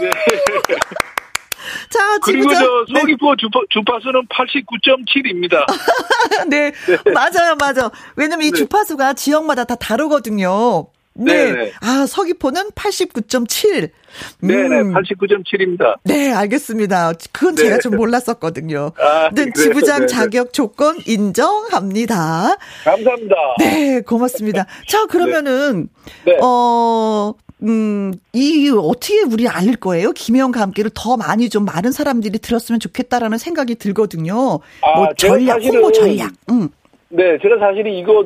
[0.01, 0.11] 네.
[1.89, 2.53] 자, 그리고.
[2.53, 5.65] 저 서귀포 주파, 주파수는 89.7입니다.
[6.49, 6.71] 네,
[7.13, 7.89] 맞아요, 맞아.
[8.15, 8.57] 왜냐면 이 네.
[8.57, 10.87] 주파수가 지역마다 다 다르거든요.
[11.17, 11.51] 네.
[11.53, 11.71] 네네.
[11.81, 13.89] 아, 서귀포는 89.7.
[14.41, 14.93] 네네, 음.
[14.93, 15.95] 89.7입니다.
[16.03, 17.13] 네, 알겠습니다.
[17.31, 17.63] 그건 네.
[17.63, 18.91] 제가 좀 몰랐었거든요.
[18.99, 19.49] 아, 네?
[19.55, 20.07] 지부장 네네.
[20.07, 22.57] 자격 조건 인정합니다.
[22.83, 23.35] 감사합니다.
[23.59, 24.65] 네, 고맙습니다.
[24.87, 25.87] 자, 그러면은,
[26.25, 26.37] 네.
[26.43, 30.11] 어, 음, 이, 어떻게 우리 알릴 거예요?
[30.11, 34.59] 김혜영과 함께를 더 많이 좀 많은 사람들이 들었으면 좋겠다라는 생각이 들거든요.
[34.81, 36.31] 아, 뭐, 전략, 사실은- 홍보 전략.
[36.49, 36.69] 음.
[37.09, 38.25] 네, 제가 사실은 이거,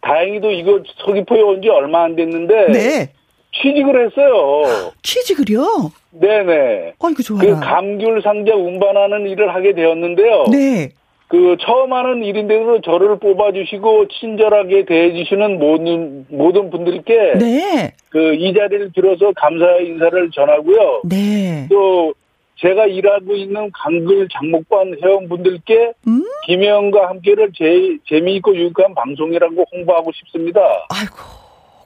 [0.00, 2.66] 다행히도 이거 서귀포에 온 지 얼마 안 됐는데.
[2.72, 3.12] 네.
[3.52, 4.92] 취직을 했어요.
[5.02, 5.90] 취직을요?
[6.12, 6.94] 네네.
[7.00, 7.58] 아이고, 그 좋아라.
[7.60, 10.44] 감귤 상자 운반하는 일을 하게 되었는데요.
[10.52, 10.90] 네.
[11.28, 17.92] 그 처음 하는 일인데도 저를 뽑아주시고 친절하게 대해주시는 모든 모든 분들께 네.
[18.08, 21.02] 그 이 자리를 빌어서 감사 인사를 전하고요.
[21.04, 21.66] 네.
[21.70, 22.12] 또
[22.60, 26.24] 제가 일하고 있는 강글 장목반 회원분들께 음?
[26.46, 30.60] 김혜영과 함께를 제, 재미있고 유익한 방송이라고 홍보하고 싶습니다.
[30.90, 31.14] 아이고.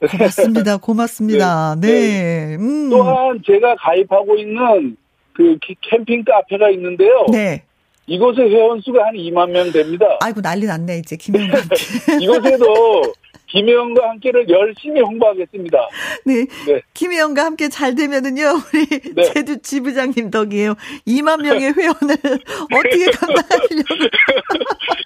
[0.11, 0.77] 고맙습니다.
[0.77, 1.75] 고맙습니다.
[1.79, 2.55] 네.
[2.59, 2.89] 음.
[2.89, 4.97] 또한 제가 가입하고 있는
[5.33, 7.25] 그 기- 캠핑 카페가 있는데요.
[7.31, 7.63] 네.
[8.07, 10.05] 이곳의 회원 수가 한 2만 명 됩니다.
[10.21, 11.75] 아이고, 난리 났네, 이제, 김혜영과 함께.
[12.21, 13.13] 이곳에도
[13.47, 15.77] 김혜영과 함께를 열심히 홍보하겠습니다.
[16.25, 16.45] 네.
[16.67, 16.81] 네.
[16.93, 19.33] 김혜영과 함께 잘 되면은요, 우리 네.
[19.33, 20.75] 제주 지부장님 덕이에요.
[21.07, 22.15] 2만 명의 회원을
[22.73, 24.09] 어떻게 감당하시려고.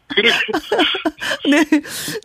[1.50, 1.64] 네.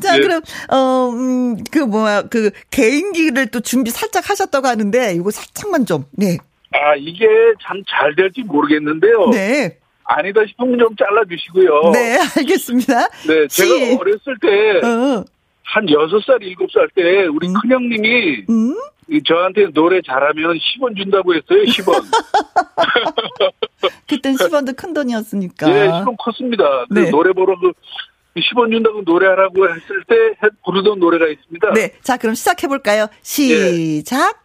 [0.02, 0.20] 자, 네.
[0.20, 6.04] 그럼, 어, 음, 그, 뭐야, 그, 개인기를 또 준비 살짝 하셨다고 하는데, 이거 살짝만 좀,
[6.12, 6.38] 네.
[6.72, 7.24] 아, 이게
[7.62, 9.28] 참 잘 될지 모르겠는데요.
[9.30, 9.78] 네.
[10.04, 11.90] 아니다 싶으면 좀 잘라주시고요.
[11.92, 13.08] 네, 알겠습니다.
[13.26, 13.96] 네, 제가 시.
[13.98, 15.24] 어렸을 때, 어,
[15.62, 17.54] 한 여섯 살 일곱 살 때, 우리 음.
[17.54, 18.74] 큰형님이 음?
[19.10, 22.04] 이 저한테 노래 잘하면 10원 준다고 했어요, 10원.
[24.08, 25.68] 그땐 10원도 큰 돈이었으니까.
[25.70, 26.86] 예, 10원 컸습니다.
[26.88, 27.10] 그 네.
[27.10, 27.72] 노래 보러 그
[28.40, 31.72] 10원 준다고 노래하라고 했을 때 해- 부르던 노래가 있습니다.
[31.72, 31.92] 네.
[32.02, 33.06] 자, 그럼 시작해볼까요?
[33.22, 34.42] 시작.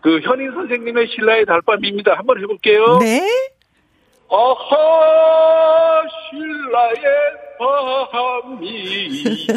[0.00, 2.14] 그 현인 선생님의 신라의 달밤입니다.
[2.16, 2.98] 한번 해볼게요.
[3.00, 3.20] 네.
[4.30, 7.04] 아하 신라의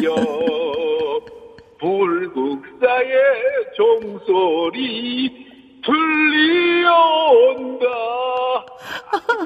[0.02, 0.14] 밤이여.
[1.78, 3.12] 불국사의
[3.76, 5.51] 종소리
[5.84, 7.86] 들려온다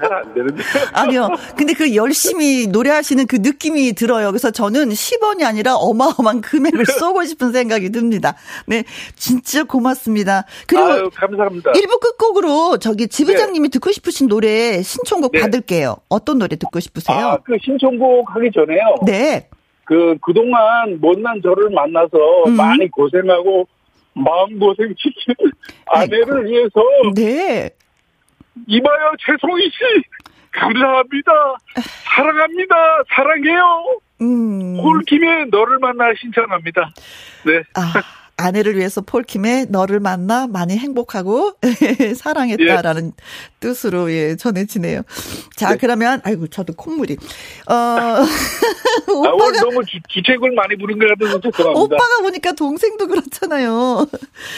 [0.00, 1.28] 잘 안 되는데 아니요.
[1.56, 4.30] 근데 그 열심히 노래하시는 그 느낌이 들어요.
[4.30, 8.34] 그래서 저는 10원이 아니라 어마어마한 금액을 쏘고 싶은 생각이 듭니다.
[8.66, 8.84] 네.
[9.14, 10.44] 진짜 고맙습니다.
[10.66, 15.40] 그리고 아유 감사합니다 일부 끝곡으로 저기 지부장님이 듣고 싶으신 노래 신청곡 네.
[15.40, 15.96] 받을게요.
[16.08, 17.16] 어떤 노래 듣고 싶으세요?
[17.18, 19.48] 아 그 신청곡 하기 전에요 네.
[19.84, 22.16] 그 그동안 못난 저를 만나서
[22.48, 22.56] 음.
[22.56, 23.66] 많이 고생하고
[24.16, 25.52] 마음고생 시키는
[25.86, 26.80] 아내를 위해서
[27.14, 27.70] 네.
[28.66, 29.78] 이봐요, 최송이 씨.
[30.52, 31.32] 감사합니다.
[32.04, 32.74] 사랑합니다.
[33.14, 34.00] 사랑해요.
[34.22, 34.78] 음.
[34.78, 36.90] 홀킴의 너를 만나 신청합니다.
[37.44, 37.62] 네.
[37.74, 37.92] 아,
[38.38, 41.54] 아내를 위해서 폴킴의 너를 만나 많이 행복하고
[42.16, 43.12] 사랑했다라는
[43.60, 45.02] 뜻으로 예 전해지네요.
[45.56, 45.76] 자 네.
[45.78, 47.16] 그러면 아이고 저도 콧물이
[47.68, 48.26] 어 아,
[49.10, 51.80] 오빠가 너무 주, 주책을 많이 부른 것 같아서 죄송합니다.
[51.80, 54.06] 오빠가 보니까 동생도 그렇잖아요.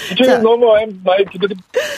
[0.08, 0.38] 주책을 자.
[0.38, 1.48] 너무 많이, 많이 부들,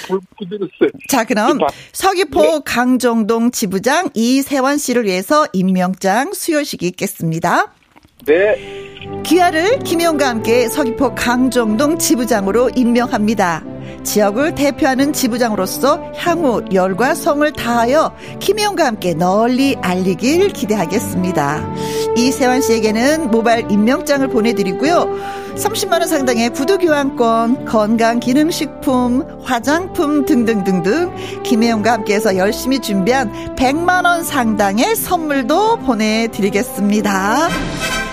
[0.06, 0.90] 부- 부들었어요.
[1.08, 1.66] 자 그럼 네.
[1.92, 7.72] 서귀포 강정동 지부장 이세환 씨를 위해서 임명장 수여식이 있겠습니다.
[8.26, 8.56] 네.
[9.24, 13.64] 귀하를 김용과 함께 서귀포 강정동 지부장으로 임명합니다.
[14.02, 21.74] 지역을 대표하는 지부장으로서 향후 열과 성을 다하여 김용과 함께 널리 알리길 기대하겠습니다.
[22.16, 25.40] 이세환 씨에게는 모바일 임명장을 보내드리고요.
[25.56, 37.48] 30만원 상당의 구두 교환권, 건강기능식품, 화장품 등등등등 김혜영과 함께해서 열심히 준비한 100만원 상당의 선물도 보내드리겠습니다.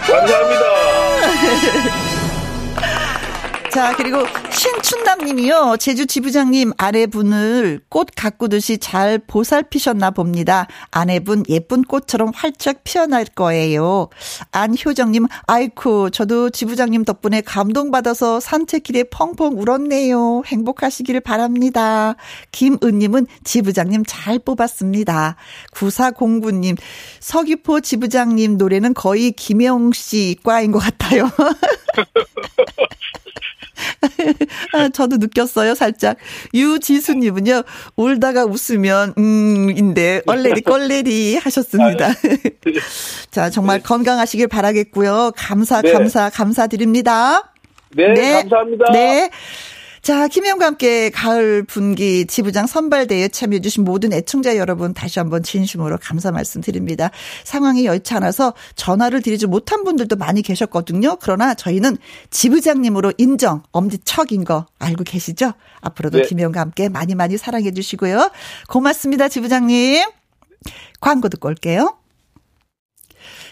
[0.07, 0.65] 감사합니다.
[3.71, 5.75] 자, 그리고 신춘남 님이요.
[5.79, 10.67] 제주 지부장님 아내분을 꽃 가꾸듯이 잘 보살피셨나 봅니다.
[10.89, 14.09] 아내분 예쁜 꽃처럼 활짝 피어날 거예요.
[14.51, 20.43] 안효정님, 아이쿠, 저도 지부장님 덕분에 감동받아서 산책길에 펑펑 울었네요.
[20.45, 22.15] 행복하시기를 바랍니다.
[22.51, 25.35] 김은님은 지부장님 잘 뽑았습니다.
[25.73, 26.77] 9409님,
[27.19, 31.29] 서귀포 지부장님 노래는 거의 김영 씨 과인 것 같아요.
[34.73, 36.17] 아, 저도 느꼈어요, 살짝.
[36.53, 37.63] 유지수님은요,
[37.95, 42.09] 울다가 웃으면, 음, 인데, 얼레리 껄레리 하셨습니다.
[43.31, 45.31] 자, 정말 건강하시길 바라겠고요.
[45.35, 45.91] 감사, 네.
[45.91, 47.53] 감사, 감사드립니다.
[47.95, 48.91] 네, 감사합니다.
[48.91, 49.29] 네.
[50.07, 56.31] 자, 김혜영과 함께 가을 분기 지부장 선발대회에 참여해주신 모든 애청자 여러분 다시 한번 진심으로 감사
[56.31, 57.11] 말씀드립니다.
[57.43, 61.17] 상황이 여의치 않아서 전화를 드리지 못한 분들도 많이 계셨거든요.
[61.19, 61.97] 그러나 저희는
[62.29, 65.51] 지부장님으로 인정, 엄지척인 거 알고 계시죠?
[65.81, 66.23] 앞으로도 네.
[66.25, 68.31] 김혜영과 함께 많이 많이 사랑해 주시고요.
[68.69, 70.05] 고맙습니다, 지부장님.
[71.01, 71.97] 광고 듣고 올게요.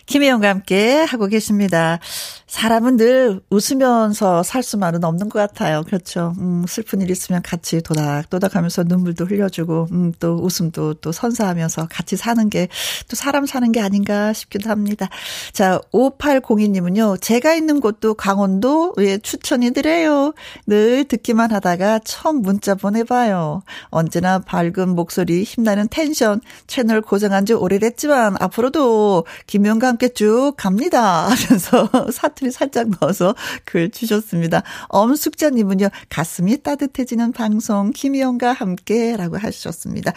[0.06, 2.00] 김혜영과 함께 하고 계십니다.
[2.47, 5.84] 사람은 늘 웃으면서 살 수만은 없는 것 같아요.
[5.84, 6.34] 그렇죠.
[6.39, 12.15] 음, 슬픈 일 있으면 같이 도닥도닥 하면서 눈물도 흘려주고, 음, 또 웃음도 또 선사하면서 같이
[12.15, 12.67] 사는 게
[13.08, 15.10] 또 사람 사는 게 아닌가 싶기도 합니다.
[15.53, 20.34] 자, 5802님은요, 제가 있는 곳도 강원도, 예, 추천이드래요.
[20.67, 23.63] 늘 듣기만 하다가 처음 문자 보내봐요.
[23.89, 31.27] 언제나 밝은 목소리, 힘나는 텐션, 채널 고정한 지 오래됐지만, 앞으로도 김영과 함께 쭉 갑니다.
[31.29, 34.63] 하면서 사 투리 살짝 넣어서 글 주셨습니다.
[34.89, 40.13] 엄숙자님은요, 가슴이 따뜻해지는 방송, 김희영과 함께 라고 하셨습니다.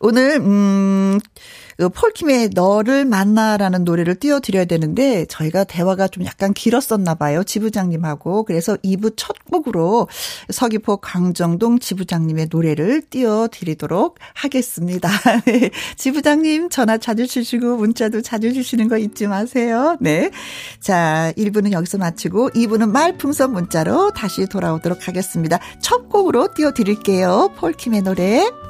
[0.00, 1.30] 오늘, 음, 그
[1.88, 7.42] 폴킴의 너를 만나라는 노래를 띄워드려야 되는데 저희가 대화가 좀 약간 길었었나 봐요.
[7.44, 8.44] 지부장님하고.
[8.44, 10.08] 그래서 2부 첫 곡으로
[10.50, 15.08] 서귀포 강정동 지부장님의 노래를 띄워드리도록 하겠습니다.
[15.46, 15.70] 네.
[15.96, 19.96] 지부장님 전화 자주 주시고 문자도 자주 주시는 거 잊지 마세요.
[20.00, 20.30] 네.
[20.80, 25.58] 자, 1부는 여기서 마치고 2부는 말풍선 문자로 다시 돌아오도록 하겠습니다.
[25.80, 27.52] 첫 곡으로 띄워드릴게요.
[27.56, 28.69] 폴킴의 노래.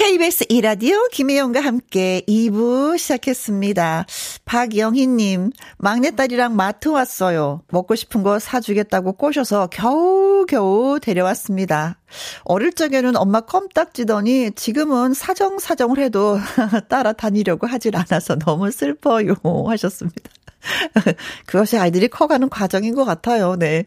[0.00, 4.06] KBS 이라디오 김혜영과 함께 2부 시작했습니다.
[4.46, 7.60] 박영희님, 막내딸이랑 마트 왔어요.
[7.68, 11.98] 먹고 싶은 거 사주겠다고 꼬셔서 겨우겨우 데려왔습니다.
[12.44, 16.38] 어릴 적에는 엄마 껌딱지더니 지금은 사정사정을 해도
[16.88, 19.34] 따라다니려고 하질 않아서 너무 슬퍼요.
[19.68, 20.30] 하셨습니다.
[21.46, 23.56] 그것이 아이들이 커가는 과정인 것 같아요.
[23.56, 23.84] 네.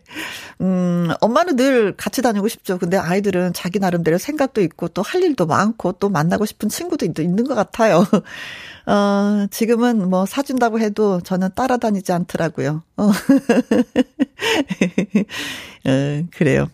[0.62, 2.78] 음, 엄마는 늘 같이 다니고 싶죠.
[2.78, 7.44] 근데 아이들은 자기 나름대로 생각도 있고 또 할 일도 많고 또 만나고 싶은 친구도 있는
[7.44, 8.06] 것 같아요.
[8.88, 12.84] 어, 지금은 뭐 사준다고 해도 저는 따라다니지 않더라고요.
[12.98, 13.12] 어.
[15.86, 16.68] 어, 그래요.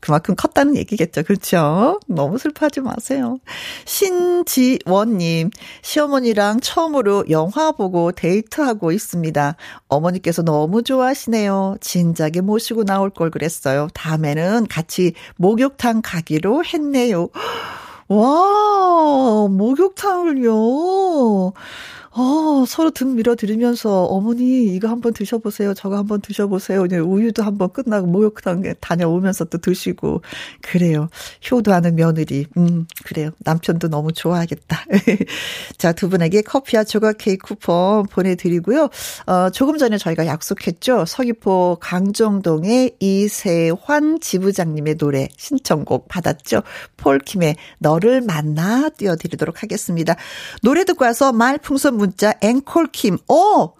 [0.00, 1.22] 그만큼 컸다는 얘기겠죠.
[1.22, 2.00] 그렇죠?
[2.06, 3.38] 너무 슬퍼하지 마세요.
[3.84, 5.50] 신지원님,
[5.82, 9.56] 시어머니랑 처음으로 영화 보고 데이트하고 있습니다.
[9.88, 11.76] 어머니께서 너무 좋아하시네요.
[11.80, 13.88] 진작에 모시고 나올 걸 그랬어요.
[13.94, 17.28] 다음에는 같이 목욕탕 가기로 했네요.
[18.08, 20.52] 와, 목욕탕을요.
[22.18, 25.74] 어, 서로 등 밀어 드리면서 어머니 이거 한번 드셔보세요.
[25.74, 26.86] 저거 한번 드셔보세요.
[27.04, 30.22] 우유도 한번 끝나고 목욕탕 다녀오면서 또 드시고
[30.62, 31.10] 그래요.
[31.50, 32.46] 효도하는 며느리.
[32.56, 33.32] 음, 그래요.
[33.40, 34.86] 남편도 너무 좋아하겠다.
[35.76, 38.88] 자, 두 분에게 커피와 조각 케이크 쿠폰 보내드리고요.
[39.26, 41.04] 어, 조금 전에 저희가 약속했죠.
[41.04, 46.62] 서귀포 강정동의 이세환 지부장님의 노래 신청곡 받았죠.
[46.96, 50.16] 폴킴의 너를 만나 띄워드리도록 하겠습니다.
[50.62, 53.18] 노래 듣고 와서 말풍선 문자 앵콜킴.
[53.28, 53.72] 오!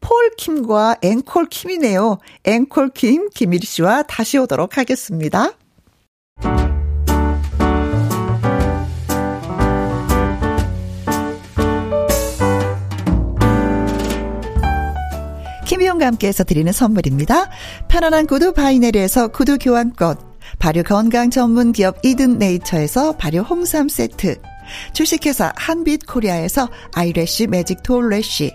[0.00, 2.18] 폴킴과 앵콜킴이네요.
[2.44, 5.52] 앵콜킴 김일 씨와 다시 오도록 하겠습니다.
[15.66, 17.48] 김희용과 함께해서 드리는 선물입니다.
[17.88, 20.18] 편안한 구두 바이네르에서 구두 교환권,
[20.58, 24.36] 발효 건강 전문 기업 이든 네이처에서 발효 홍삼 세트,
[24.92, 28.54] 주식회사 한빛코리아에서 eyelash magic tall lash.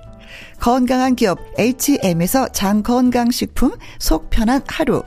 [0.60, 5.04] 건강한 기업 H&M에서 장건강식품 속 편한 하루.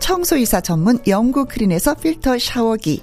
[0.00, 3.02] 청소이사 전문 영구크린에서 필터 샤워기.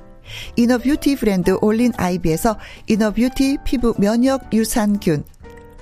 [0.56, 5.24] inner beauty 브랜드 올린 아이비에서 inner beauty 피부 면역 유산균.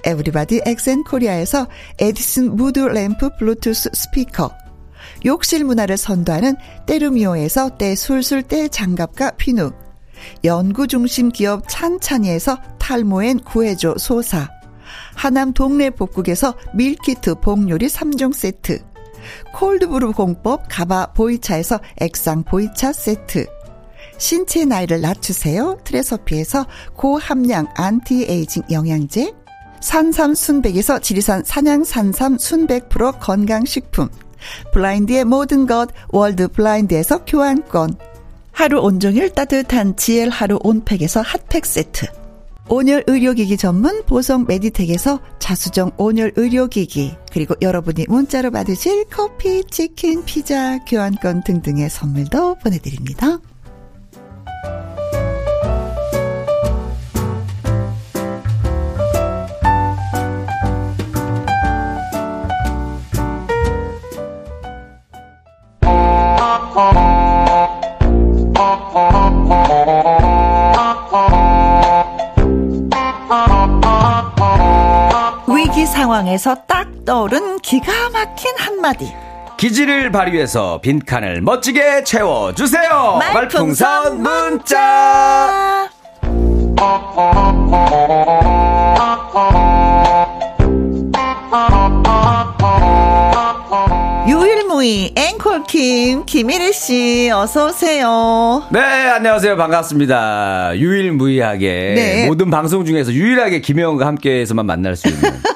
[0.04, 1.68] everybody 엑센코리아에서
[2.00, 4.52] 에디슨 무드 램프 블루투스 스피커.
[5.26, 9.72] 욕실 문화를 선도하는 때르미오에서 때 술술 때 장갑과 피누
[10.44, 14.50] 연구 중심 기업 찬찬이에서 탈모엔 구해줘 소사.
[15.16, 18.80] 하남 동네 복국에서 밀키트 복요리 3종 세트.
[19.54, 23.48] cold brew 공법 가바 보이차에서 액상 보이차 세트.
[24.18, 25.78] 신체 나이를 낮추세요.
[25.84, 29.34] 트레서피에서 고함량 안티에이징 영양제.
[29.82, 34.10] 산삼 순백에서 지리산 산양 산삼 순백 프로 건강식품.
[34.72, 37.98] 블라인드의 모든 것 월드 블라인드에서 교환권.
[38.56, 42.06] 하루 온종일 따뜻한 GL 하루 온팩에서 핫팩 세트.
[42.70, 50.80] 온열 의료기기 전문 보성 메디텍에서 자수정 온열 의료기기 그리고 여러분이 문자로 받으실 커피, 치킨, 피자,
[50.86, 53.40] 교환권 등등의 선물도 보내드립니다.
[76.06, 79.12] 상황에서 딱 떠오른 기가 막힌 한마디.
[79.58, 83.18] 기지를 발휘해서 빈칸을 멋지게 채워주세요.
[83.34, 85.90] 말풍선, 말풍선 문자.
[94.28, 98.64] 유일무이 앵콜킴 김일희 씨 어서 오세요.
[98.72, 100.78] 네 안녕하세요 반갑습니다.
[100.78, 102.28] 유일무이하게 네.
[102.28, 105.55] 모든 방송 중에서 유일하게 김혜원과 함께해서만 만날 수 있는.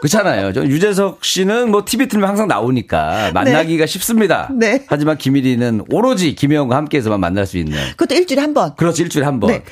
[0.00, 0.52] 그렇잖아요.
[0.52, 3.86] 저 유재석 씨는 뭐 TV 틀면 항상 나오니까 만나기가 네.
[3.86, 4.48] 쉽습니다.
[4.52, 4.84] 네.
[4.88, 7.76] 하지만 김일희는 오로지 김혜원과 함께해서만 만날 수 있는.
[7.96, 8.74] 그것도 일주일에 한 번.
[8.76, 9.50] 그렇지 일주일에 한 번.
[9.50, 9.62] 네.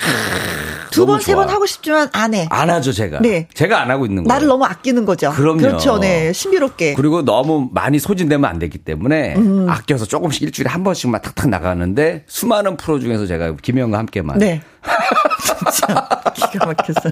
[0.92, 2.46] 두 번, 세 번 하고 싶지만 안 해.
[2.50, 3.18] 안 하죠, 제가.
[3.20, 3.48] 네.
[3.52, 4.34] 제가 안 하고 있는 거예요.
[4.34, 5.30] 나를 너무 아끼는 거죠.
[5.32, 5.58] 그럼요.
[5.58, 6.32] 그렇죠, 네.
[6.32, 6.94] 신비롭게.
[6.94, 9.66] 그리고 너무 많이 소진되면 안 되기 때문에 음.
[9.68, 14.38] 아껴서 조금씩 일주일에 한 번씩만 탁탁 나가는데 수많은 프로 중에서 제가 김혜영과 함께만.
[14.38, 14.62] 네.
[15.74, 16.08] 진짜
[16.50, 17.10] 기가 막혔어.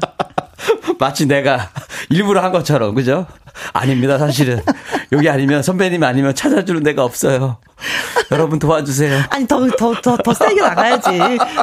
[0.98, 1.70] 마치 내가
[2.10, 3.26] 일부러 한 것처럼, 그죠?
[3.72, 4.60] 아닙니다, 사실은.
[5.12, 7.58] 여기 아니면 선배님 아니면 찾아주는 데가 없어요.
[8.30, 9.24] 여러분 도와주세요.
[9.30, 11.10] 아니, 더, 더, 더, 더 세게 나가야지.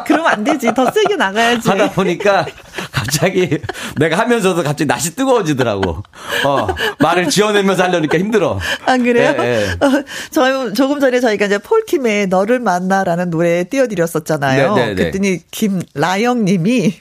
[0.05, 0.73] 그러면 안 되지.
[0.73, 1.67] 더 세게 나가야지.
[1.67, 2.45] 하다 보니까
[2.91, 3.59] 갑자기
[3.97, 6.03] 내가 하면서도 갑자기 낯이 뜨거워지더라고.
[6.45, 6.67] 어,
[6.99, 8.59] 말을 지어내면서 하려니까 힘들어.
[8.85, 9.35] 아, 그래요?
[9.39, 9.85] 예, 예.
[9.85, 14.75] 어, 저, 조금 전에 저희가 이제 폴킴의 너를 만나라는 노래 띄워드렸었잖아요.
[14.75, 14.95] 네, 네, 네.
[14.95, 16.99] 그랬더니 김라영 님이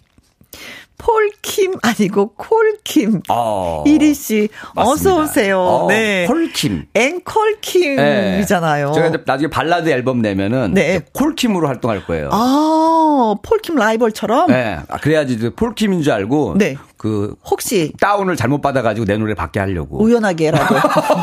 [1.00, 3.22] 폴킴 아니고 콜킴.
[3.30, 3.84] 어.
[3.86, 5.60] 이리 씨 어서 오세요.
[5.60, 6.26] 어, 네.
[6.26, 6.88] 콜킴.
[6.94, 8.86] 앵콜킴이잖아요.
[8.88, 8.92] 네.
[8.92, 11.00] 제가 이제 나중에 발라드 앨범 내면은 네.
[11.14, 12.28] 콜킴으로 활동할 거예요.
[12.32, 14.48] 아, 폴킴 라이벌처럼?
[14.48, 14.78] 네.
[14.88, 16.76] 아, 그래야지 폴킴인 줄 알고 네.
[17.00, 20.74] 그 혹시 다운을 잘못 받아가지고 내 노래 받게 하려고 우연하게라도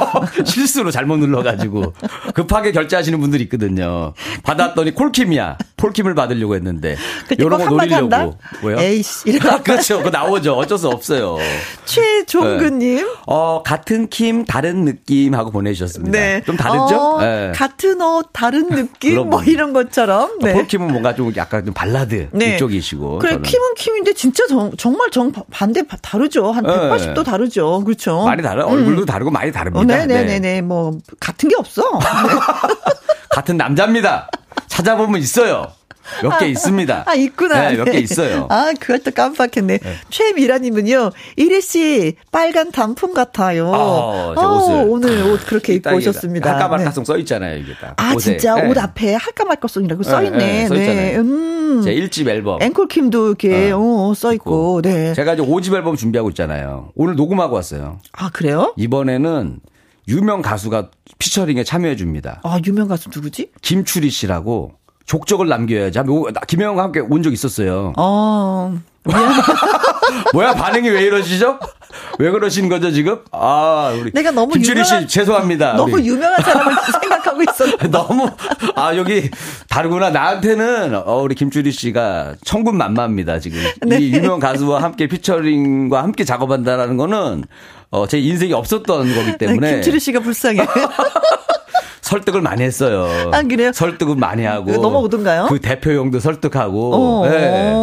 [0.44, 1.94] 실수로 잘못 눌러가지고
[2.34, 4.14] 급하게 결제하시는 분들이 있거든요.
[4.42, 5.60] 받았더니 콜킴이야.
[5.78, 6.96] 폴킴을 받으려고 했는데
[7.38, 8.40] 이런 거 노리려고?
[8.64, 8.80] 뭐요?
[8.80, 10.02] 에이씨 이런 그렇죠.
[10.02, 10.56] 그 나오죠.
[10.56, 11.38] 어쩔 수 없어요.
[11.86, 13.06] 최종근님 네.
[13.28, 16.12] 어 같은 킴 다른 느낌 하고 보내주셨습니다.
[16.18, 16.42] 네.
[16.44, 16.96] 좀 다르죠?
[16.96, 17.52] 어, 네.
[17.54, 20.40] 같은 옷 다른 느낌 뭐 이런 것처럼.
[20.42, 20.54] 네.
[20.54, 22.56] 폴킴은 뭔가 좀 약간 좀 발라드 네.
[22.56, 23.20] 이쪽이시고.
[23.20, 23.44] 그래 저는.
[23.44, 26.52] 킴은 킴인데 진짜 정, 정말 정 반대 다르죠.
[26.52, 27.84] 한 180도 다르죠.
[27.84, 28.24] 그렇죠.
[28.24, 28.62] 많이 다르.
[28.64, 28.68] 음.
[28.68, 29.80] 얼굴도 다르고 많이 다릅니다.
[29.80, 30.40] 어, 네네네네.
[30.40, 30.62] 네.
[30.62, 31.84] 뭐 같은 게 없어.
[33.30, 34.30] 같은 남자입니다.
[34.68, 35.72] 찾아보면 있어요.
[36.24, 37.04] 몇개 아, 있습니다.
[37.06, 37.70] 아, 있구나.
[37.70, 38.48] 네, 몇 개 있어요.
[38.50, 39.78] 아, 그것도 깜빡했네.
[39.78, 39.96] 네.
[40.10, 43.74] 최미라님은요, 이리 씨, 빨간 단풍 같아요.
[43.74, 44.34] 아.
[44.36, 46.52] 어, 오늘 옷 그렇게 입고 오셨습니다.
[46.54, 47.14] 할까 말까송 네.
[47.14, 47.94] 써있잖아요, 이게 딱.
[47.98, 48.32] 아, 옷에.
[48.38, 48.56] 진짜?
[48.56, 48.70] 네.
[48.70, 50.70] 옷 앞에 할까 말까송이라고 네, 써있네.
[50.70, 51.16] 네, 네.
[51.18, 51.82] 음.
[51.84, 52.62] 제 1집 앨범.
[52.62, 55.14] 앵콜킴도 이렇게, 어, 어 써있고, 네.
[55.14, 56.92] 제가 이제 5집 앨범 준비하고 있잖아요.
[56.96, 58.00] 오늘 녹음하고 왔어요.
[58.14, 58.74] 아, 그래요?
[58.78, 59.60] 이번에는
[60.08, 60.90] 유명 가수가
[61.20, 62.40] 피처링에 참여해 줍니다.
[62.44, 63.52] 아, 유명 가수 누구지?
[63.62, 64.74] 김추리 씨라고
[65.08, 66.00] 족적을 남겨야지.
[66.48, 67.94] 김혜영과 함께 온 적 있었어요.
[67.98, 68.78] 어.
[70.34, 71.60] 뭐야 반응이 왜 이러시죠?
[72.20, 73.20] 왜 그러신 거죠 지금?
[73.32, 75.74] 아 우리 내가 너무 김추리 씨 죄송합니다.
[75.74, 76.08] 너무 우리.
[76.08, 78.30] 유명한 사람을 생각하고 있었는데 너무
[78.76, 79.30] 아 여기
[79.70, 83.98] 다르구나 나한테는 어, 우리 김추리 씨가 천군만마입니다 지금 네.
[84.00, 87.46] 이 유명 가수와 함께 피처링과 함께 작업한다라는 거는
[87.92, 90.66] 어, 제 인생이 없었던 거기 때문에 네, 김추리 씨가 불쌍해.
[92.08, 93.32] 설득을 많이 했어요.
[93.32, 93.72] 아, 그래요?
[93.74, 94.72] 설득은 많이 하고.
[94.72, 95.48] 넘어오던가요?
[95.50, 96.96] 그 대표용도 설득하고.
[96.96, 97.74] 어, 네.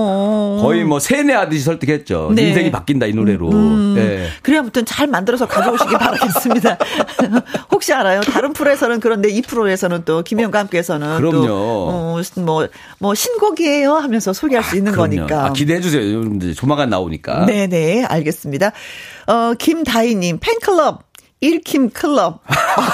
[0.62, 2.33] 거의 뭐 세뇌하듯이 설득했죠.
[2.35, 2.49] 네.
[2.49, 3.51] 인생이 바뀐다 이 노래로.
[3.51, 4.29] 음, 네.
[4.43, 6.79] 그래 아무튼 잘 만들어서 가져오시기 바라겠습니다.
[7.70, 8.22] 혹시 알아요?
[8.22, 11.47] 다른 프로에서는 그런데 이 프로에서는 또 김영과 함께해서는 그럼요.
[11.47, 12.68] 또 뭐뭐
[12.99, 15.16] 뭐 신곡이에요 하면서 소개할 수 아, 있는 그럼요.
[15.16, 15.47] 거니까.
[15.47, 16.03] 아, 기대해 주세요.
[16.03, 17.45] 여러분들 조만간 나오니까.
[17.47, 18.05] 네, 네.
[18.05, 18.72] 알겠습니다.
[19.27, 21.03] 어, 김다희 님 팬클럽
[21.45, 22.40] 1킴 클럽.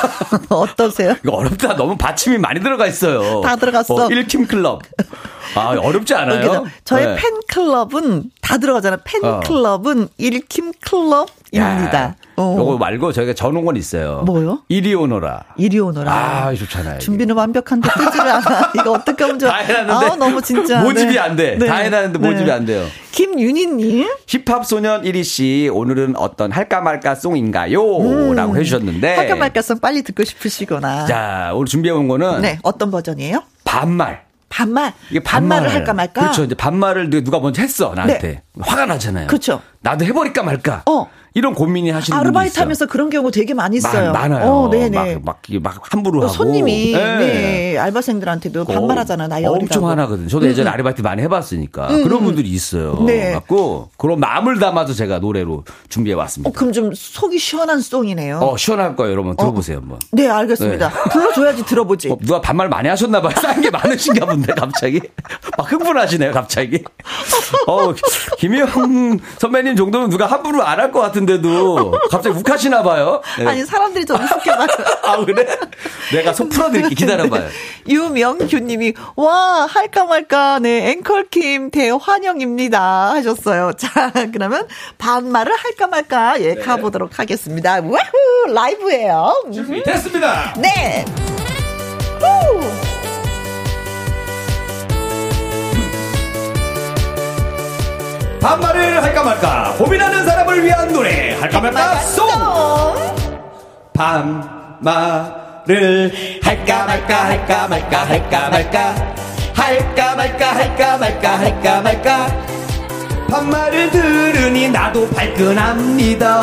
[0.50, 1.14] 어떠세요?
[1.24, 1.76] 이거 어렵다.
[1.76, 3.40] 너무 받침이 많이 들어가 있어요.
[3.42, 3.94] 다 들어갔어.
[3.94, 4.82] 어, 1킴 클럽.
[5.54, 6.66] 아, 어렵지 않아요?
[6.84, 7.16] 저의 네.
[7.16, 8.98] 팬클럽은 다 들어가잖아.
[9.04, 10.08] 팬클럽은 어.
[10.18, 12.16] 1킴 클럽입니다.
[12.36, 12.56] 어.
[12.58, 14.22] 요거 말고 저희가 전용건 있어요.
[14.24, 14.62] 뭐요?
[14.68, 15.44] 이리 오너라.
[15.56, 16.12] 이리 오너라.
[16.12, 16.98] 아, 좋잖아요.
[16.98, 18.72] 준비는 완벽한데 뜨지를 않아.
[18.80, 19.50] 이거 어떻게 하면 좋아.
[19.50, 20.06] 다 해놨는데.
[20.06, 20.80] 아, 너무 진짜.
[20.82, 21.18] 모집이 네.
[21.18, 21.56] 안 돼.
[21.58, 21.66] 네.
[21.66, 22.52] 다 해놨는데 모집이 네.
[22.52, 22.86] 안 돼요.
[23.12, 24.08] 김윤희님.
[24.26, 27.98] 힙합 소년 1위 씨, 오늘은 어떤 할까 말까 송인가요?
[27.98, 28.34] 음.
[28.34, 29.16] 라고 해주셨는데.
[29.16, 31.06] 할까 말까 송 빨리 듣고 싶으시거나.
[31.06, 32.40] 자, 오늘 준비해온 거는.
[32.40, 33.42] 네, 어떤 버전이에요?
[33.64, 34.29] 반말.
[34.50, 34.92] 반말.
[35.08, 35.62] 이게 반말.
[35.62, 36.20] 을 할까 말까?
[36.20, 36.44] 그렇죠.
[36.44, 38.28] 이제 반말을 누가 먼저 했어, 나한테.
[38.28, 38.42] 네.
[38.60, 39.28] 화가 나잖아요.
[39.28, 39.62] 그렇죠.
[39.80, 40.82] 나도 해버릴까 말까.
[40.86, 41.08] 어.
[41.34, 44.12] 이런 고민이 하시는 분들 아르바이트 하면서 그런 경우 되게 많이 있어요.
[44.12, 45.18] 많, 아요 어, 네네.
[45.18, 46.32] 막, 막, 막 함부로 하고.
[46.32, 47.18] 손님이 네.
[47.18, 47.78] 네.
[47.78, 49.28] 알바생들한테도 반말하잖아.
[49.28, 49.64] 나이 어리다고.
[49.64, 50.28] 엄청 화나거든요.
[50.28, 50.72] 저도 예전에 음.
[50.72, 52.02] 아르바이트 많이 해봤으니까 음.
[52.02, 53.02] 그런 분들이 있어요.
[53.06, 53.32] 네.
[53.32, 56.50] 갖고 그런 마음을 담아서 제가 노래로 준비해 왔습니다.
[56.50, 58.38] 어, 그럼 좀 속이 시원한 송이네요.
[58.40, 59.36] 어 시원할 거예요, 여러분.
[59.36, 59.80] 들어보세요 어.
[59.80, 59.98] 한번.
[60.12, 60.88] 네, 알겠습니다.
[60.88, 61.10] 네.
[61.12, 62.10] 불러줘야지 들어보지.
[62.10, 63.32] 어, 누가 반말 많이 하셨나 봐요.
[63.40, 65.00] 싼 게 많으신가 본데 갑자기
[65.56, 66.82] 막 흥분하시네요, 갑자기.
[67.66, 67.94] 어
[68.38, 73.20] 김희영 선배님 정도면 누가 함부로 안 할 것 같은 데도 갑자기 욱하시나 봐요.
[73.38, 73.46] 네.
[73.46, 74.66] 아니 사람들이 좀 익숙해봐요.
[75.04, 75.46] 아 그래?
[76.12, 77.48] 내가 속 풀어드릴게 기다려봐요.
[77.88, 83.72] 유명규님이 와 할까 말까 네 앵컬킴 대환영입니다 하셨어요.
[83.78, 84.66] 자 그러면
[84.98, 86.60] 반말을 할까 말까 예 네.
[86.60, 87.74] 가보도록 하겠습니다.
[87.74, 89.44] 와후 라이브예요.
[89.52, 90.54] 준비 됐습니다.
[90.58, 91.04] 네.
[92.20, 92.90] 후.
[98.40, 101.34] 반말을 할까 말까 고민하는 사람을 위한 노래.
[101.34, 102.28] 할까 말까 송!
[103.94, 104.80] 반말을
[106.42, 108.94] 할까 말까 할까 말까 할까 말까.
[109.54, 112.26] 할까 말까 할까 말까 할까 말까.
[113.30, 116.42] 반말을 들으니 나도 발끈합니다.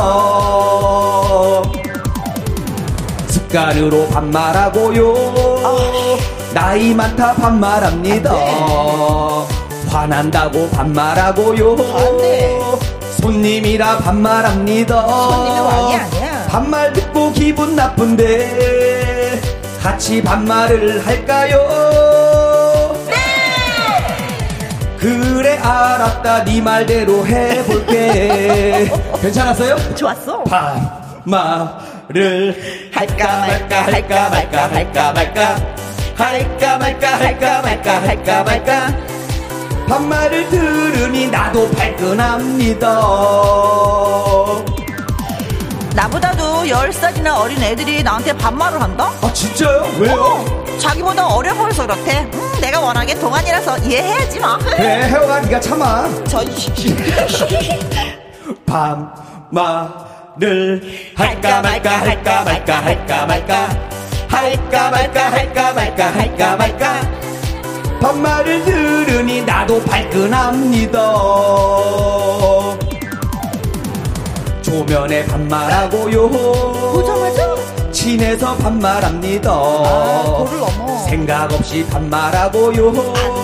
[3.28, 5.14] 습관으로 반말하고요.
[6.54, 8.32] 나이 많다 반말합니다
[9.88, 11.76] 화난다고 반말하고요.
[13.22, 15.08] 손님이라 반말합니다.
[15.08, 16.48] 손님이 왕이 아니야.
[16.50, 19.42] 반말 듣고 기분 나쁜데
[19.82, 22.96] 같이 반말을 할까요?
[23.08, 23.14] 네!
[24.98, 28.92] 그래 알았다 네 말대로 해볼게.
[29.22, 29.96] 괜찮았어요?
[29.96, 30.44] 좋았어.
[31.26, 32.56] 반말을
[32.94, 35.56] 할까 말까 할까 말까 할까 말까
[36.16, 39.17] 할까 말까 할까 말까 할까 말까
[39.88, 42.88] 반말을 들으니 나도 발끈합니다.
[45.96, 49.12] 나보다도 10살이나 어린 애들이 나한테 반말을 한다?
[49.22, 49.84] 아 진짜요?
[49.98, 50.22] 왜요?
[50.22, 52.30] 어, 자기보다 어려 보여서 그렇대.
[52.34, 54.58] 음, 내가 워낙에 동안이라서 이해해야지 뭐.
[54.76, 56.08] 그래 혜영아 네가 참아.
[56.28, 56.44] 저
[58.66, 60.82] 반말을
[61.16, 63.70] 할까 말까 할까 말까 할까 말까
[64.28, 67.27] 할까 말까 할까 말까 할까 말까
[68.02, 71.00] 반말을 들으니 나도 발끈합니다.
[74.62, 76.30] 조면에 반말하고요.
[76.30, 77.56] 보자마자?
[77.92, 79.52] 친해서 반말합니다.
[79.52, 80.98] 아, 도를 넘어.
[81.08, 82.92] 생각 없이 반말하고요.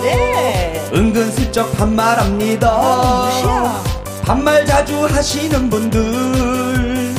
[0.03, 0.81] 네.
[0.93, 2.71] 은근슬쩍 반말합니다.
[2.71, 3.83] 어, 무시야.
[4.23, 7.13] 반말 자주 하시는 분들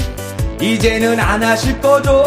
[0.61, 2.25] 이제는 안 하실 거죠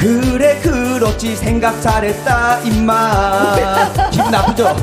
[0.00, 3.54] 그래 그렇지 생각 잘했다 임마.
[4.10, 4.74] 기분 나쁘죠?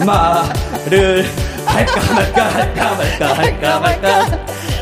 [0.00, 1.24] 반말을
[1.66, 4.26] 할까 말까 할까 말까 할까 말까.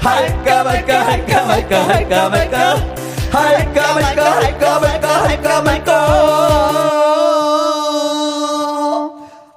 [0.00, 2.76] 할까 말까 할까 말까 할까 말까.
[3.30, 5.92] 할까 말까 할까 말까 할까 말까.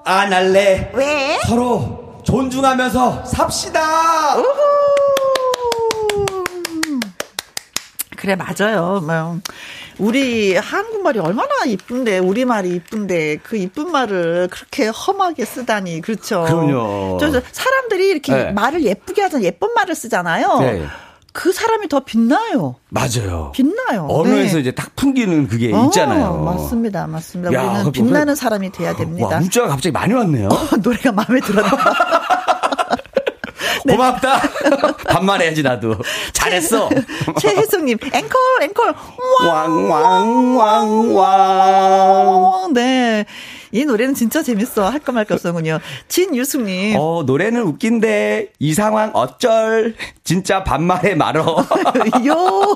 [0.04, 0.92] 안 할래.
[0.94, 1.40] 왜?
[1.48, 3.80] 서로 존중하면서 삽시다
[8.22, 9.02] 그래 맞아요.
[9.04, 9.40] 뭐
[9.98, 16.44] 우리 한국말이 얼마나 이쁜데 우리말이 이쁜데 그 이쁜 말을 그렇게 험하게 쓰다니 그렇죠.
[16.44, 17.18] 그럼요.
[17.20, 18.52] 저 사람들이 이렇게 네.
[18.52, 20.60] 말을 예쁘게 하잖아 예쁜 말을 쓰잖아요.
[20.60, 20.86] 네.
[21.34, 22.76] 그 사람이 더 빛나요.
[22.90, 24.06] 맞아요 빛나요.
[24.08, 24.60] 언어에서 네.
[24.62, 27.54] 이제 딱 풍기는 그게 어, 있잖아요 맞습니다, 맞습니다.
[27.54, 29.28] 야, 우리는 빛나는 사람이 돼야 됩니다.
[29.28, 30.48] 와 문자가 갑자기 많이 왔네요
[30.84, 31.72] 노래가 마음에 들었나?
[33.86, 33.96] 네.
[33.96, 34.42] 고맙다
[35.10, 35.96] 반말해야지 나도
[36.34, 36.90] 잘했어
[37.40, 38.94] 최혜숙님 앵콜 앵콜
[41.22, 43.26] 왕왕왕왕 네.
[43.74, 44.90] 이 노래는 진짜 재밌어.
[44.90, 45.80] 할까 말까 없어군요.
[46.10, 46.98] 진유숙님.
[47.00, 51.66] 어 노래는 웃긴데 이 상황 어쩔 진짜 반말해 말어
[52.28, 52.76] 요.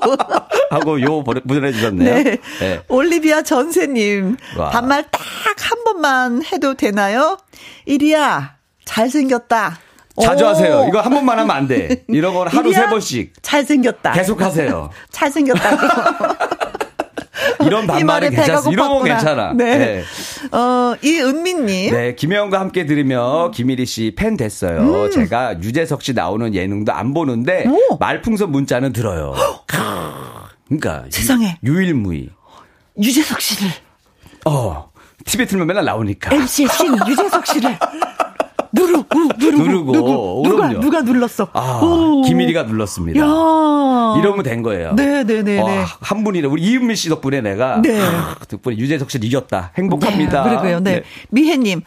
[0.70, 2.38] 하고 요 보내- 보내주셨네요 네.
[2.60, 2.80] 네.
[2.88, 4.36] 올리비아 전세님.
[4.56, 4.70] 와.
[4.70, 5.20] 반말 딱
[5.58, 7.38] 한 번만 해도 되나요?
[7.86, 8.54] 이리야,
[8.84, 9.78] 잘생겼다.
[10.22, 10.48] 자주 오.
[10.48, 14.12] 하세요 이거 한 번만 하면 안 돼 이런 건 하루 세 번씩 잘생겼다.
[14.12, 16.46] 계속 하세요 잘생겼다.
[17.66, 19.04] 이런 반말은 괜찮아 이런 거 고팠구나.
[19.04, 19.78] 괜찮아 네.
[19.78, 20.04] 네.
[20.56, 21.92] 어, 이은미님.
[21.92, 25.10] 네, 김혜영과 함께 들으며 김일희 씨 팬 됐어요.
[25.10, 27.72] 제가 유재석 씨 나오는 예능도 안 보는데 음.
[27.90, 27.96] 오.
[27.98, 29.34] 말풍선 문자는 들어요.
[30.66, 31.58] 그러니까 세상에.
[31.64, 32.28] 유, 일무이
[33.00, 33.70] 유재석 씨를.
[34.46, 34.90] 어,
[35.24, 36.34] 틀면 맨날 나오니까.
[36.34, 37.78] MC의 신 유재석 씨를.
[38.76, 39.92] 누르, 우, 누르고, 누르고.
[39.92, 40.80] 누구, 누가, 그럼요.
[40.80, 41.48] 누가 눌렀어?
[41.52, 42.22] 아, 오.
[42.22, 43.20] 김일희가 눌렀습니다.
[43.20, 43.24] 야.
[44.18, 44.92] 이러면 된 거예요.
[44.92, 45.58] 네네네 네.
[45.60, 48.00] 와, 한 분이라 우리 이은미 씨 덕분에 내가 네.
[48.00, 49.72] 아, 덕분에 유재석 씨를 이겼다.
[49.76, 50.42] 행복합니다.
[50.44, 50.80] 네, 그러고요.
[50.80, 51.02] 네.
[51.30, 51.82] 미혜님.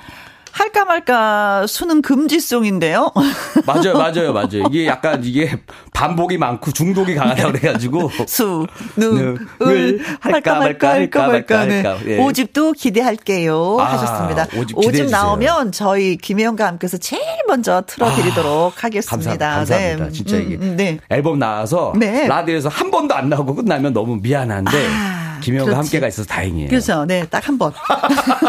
[0.52, 3.12] 할까 말까 수능 금지송인데요.
[3.66, 4.64] 맞아요, 맞아요, 맞아요.
[4.70, 5.60] 이게 약간 이게
[5.94, 9.06] 반복이 많고 중독이 강하다 그래가지고 수, 네.
[9.06, 11.68] 능, 을, 할까 말까, 할까 말까.
[12.06, 12.18] 예.
[12.20, 13.78] 오집도 기대할게요.
[13.80, 14.48] 아, 하셨습니다.
[14.58, 15.06] 오집 오집.
[15.10, 19.50] 나오면 저희 김혜영과 함께서 제일 먼저 틀어드리도록 하겠습니다.
[19.50, 20.06] 감사, 감사합니다.
[20.06, 20.12] 네.
[20.12, 21.00] 진짜 음, 이게 음, 네.
[21.10, 22.28] 앨범 나와서 네.
[22.28, 25.78] 라디오에서 한 번도 안 나오고 끝나면 너무 미안한데 아, 김영과.
[25.78, 26.70] 함께가 있어서 다행이에요.
[26.70, 27.06] 그렇죠.
[27.06, 27.74] 네, 딱 한 번.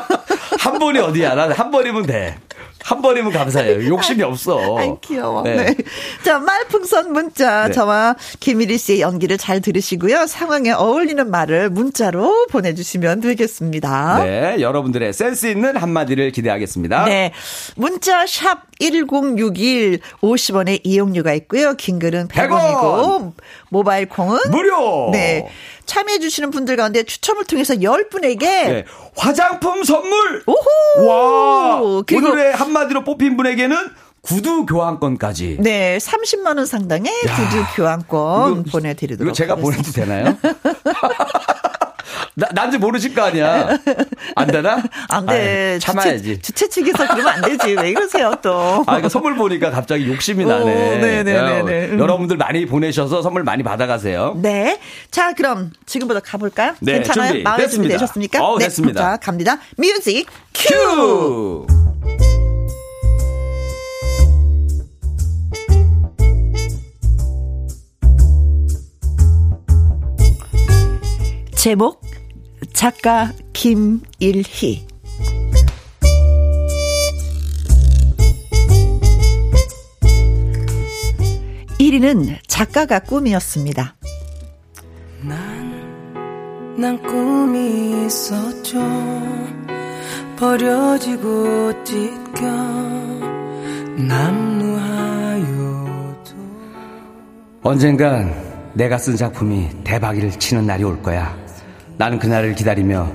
[0.61, 1.34] 한 번이 어디야?
[1.34, 2.36] 난한 번이면 돼.
[2.82, 3.88] 한 번이면 감사해요.
[3.88, 4.76] 욕심이 없어.
[4.78, 5.42] 아이, 귀여워.
[5.42, 5.56] 네.
[5.56, 5.76] 네.
[6.22, 7.68] 자, 말풍선 문자.
[7.68, 7.72] 네.
[7.72, 10.26] 저와 김일희 씨의 연기를 잘 들으시고요.
[10.26, 14.24] 상황에 어울리는 말을 문자로 보내주시면 되겠습니다.
[14.24, 17.04] 네, 여러분들의 센스 있는 한마디를 기대하겠습니다.
[17.06, 17.32] 네.
[17.76, 21.74] 문자 샵 1061 50원의 이용료가 있고요.
[21.74, 23.33] 긴 글은 100원이고 100원.
[23.68, 25.11] 모바일 콩은 무료.
[25.12, 25.49] 네.
[25.87, 28.85] 참여해 주시는 분들 가운데 추첨을 통해서 10분에게 네,
[29.16, 30.43] 화장품 선물.
[30.47, 31.07] 오호!
[31.07, 31.81] 와.
[31.81, 33.76] 오늘의 한마디로 뽑힌 분에게는
[34.22, 35.57] 구두 교환권까지.
[35.61, 37.35] 네, 30만 원 상당의 야.
[37.37, 39.83] 구두 교환권 이거- 보내드리도록 이거 제가 하겠습니다.
[39.83, 40.37] 보내도 되나요?
[42.35, 43.68] 나, 난지 모르실 거 아니야.
[44.37, 44.83] 안 되나?
[45.09, 45.72] 안 돼.
[45.72, 46.41] 아유, 참아야지.
[46.41, 47.74] 주최, 측에서 그러면 안 되지.
[47.74, 48.85] 왜 이러세요 또.
[48.87, 50.64] 아, 이거 선물 보니까 갑자기 욕심이 나네.
[50.99, 51.39] 네네네네.
[51.39, 51.99] 어, 음.
[51.99, 54.35] 여러분들 많이 보내셔서 선물 많이 받아가세요.
[54.41, 54.78] 네.
[55.11, 56.74] 자, 그럼 지금부터 가볼까요?
[56.81, 57.28] 네, 괜찮아요?
[57.33, 57.83] 준비, 마음에 됐습니다.
[57.83, 58.45] 준비 되셨습니까?
[58.45, 58.64] 어, 네.
[58.66, 59.01] 됐습니다.
[59.01, 59.59] 자, 갑니다.
[59.76, 61.66] 뮤직 큐!
[71.55, 72.09] 제목
[72.81, 74.87] 작가 김일희
[81.78, 83.97] 1위는 작가가 꿈이었습니다.
[85.20, 88.78] 난, 난 꿈이 있었죠.
[90.39, 92.47] 버려지고 찢겨
[94.09, 95.45] 남루하여도
[97.62, 101.39] 언젠간 내가 쓴 작품이 대박을 치는 날이 올 거야.
[102.01, 103.12] 나는 그날을 기다리며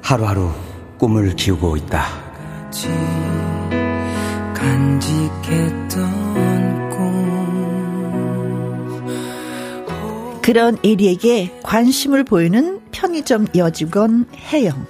[0.00, 0.52] 하루하루
[0.96, 2.04] 꿈을 키우고 있다.
[4.54, 5.88] 간직했던
[6.90, 9.08] 꿈.
[10.40, 14.86] 그런 에리에게 관심을 보이는 편의점 여직원 혜영.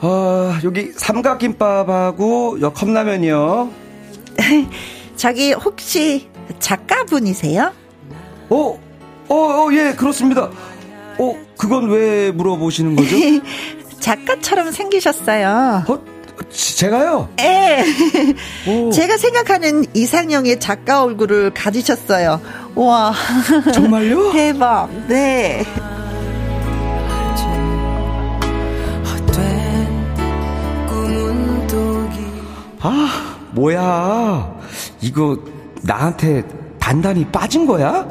[0.00, 3.70] 어, 여기 삼각김밥하고 여 컵라면이요.
[5.14, 6.28] 저기 혹시
[6.58, 7.72] 작가분이세요?
[8.48, 8.80] 어,
[9.28, 10.50] 어, 어, 예, 그렇습니다.
[11.20, 13.16] 어, 그건 왜 물어보시는 거죠?
[14.00, 15.84] 작가처럼 생기셨어요.
[15.86, 15.98] 어,
[16.50, 17.28] 제가요?
[17.40, 17.84] 예.
[18.90, 22.40] 제가 생각하는 이상형의 작가 얼굴을 가지셨어요.
[22.74, 23.12] 와.
[23.74, 24.32] 정말요?
[24.32, 24.88] 대박.
[25.08, 25.64] 네.
[32.82, 34.58] 아, 뭐야.
[35.02, 35.36] 이거
[35.82, 36.42] 나한테
[36.78, 38.08] 단단히 빠진 거야?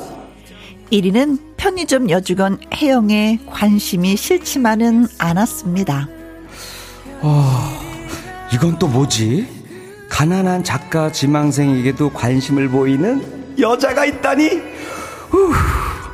[0.92, 6.08] 1위는 편의점 여직원 혜영의 관심이 싫지만은 않았습니다.
[7.22, 7.80] 어,
[8.54, 9.48] 이건 또 뭐지?
[10.10, 13.24] 가난한 작가 지망생에게도 관심을 보이는
[13.60, 14.50] 여자가 있다니?
[15.30, 15.54] 후,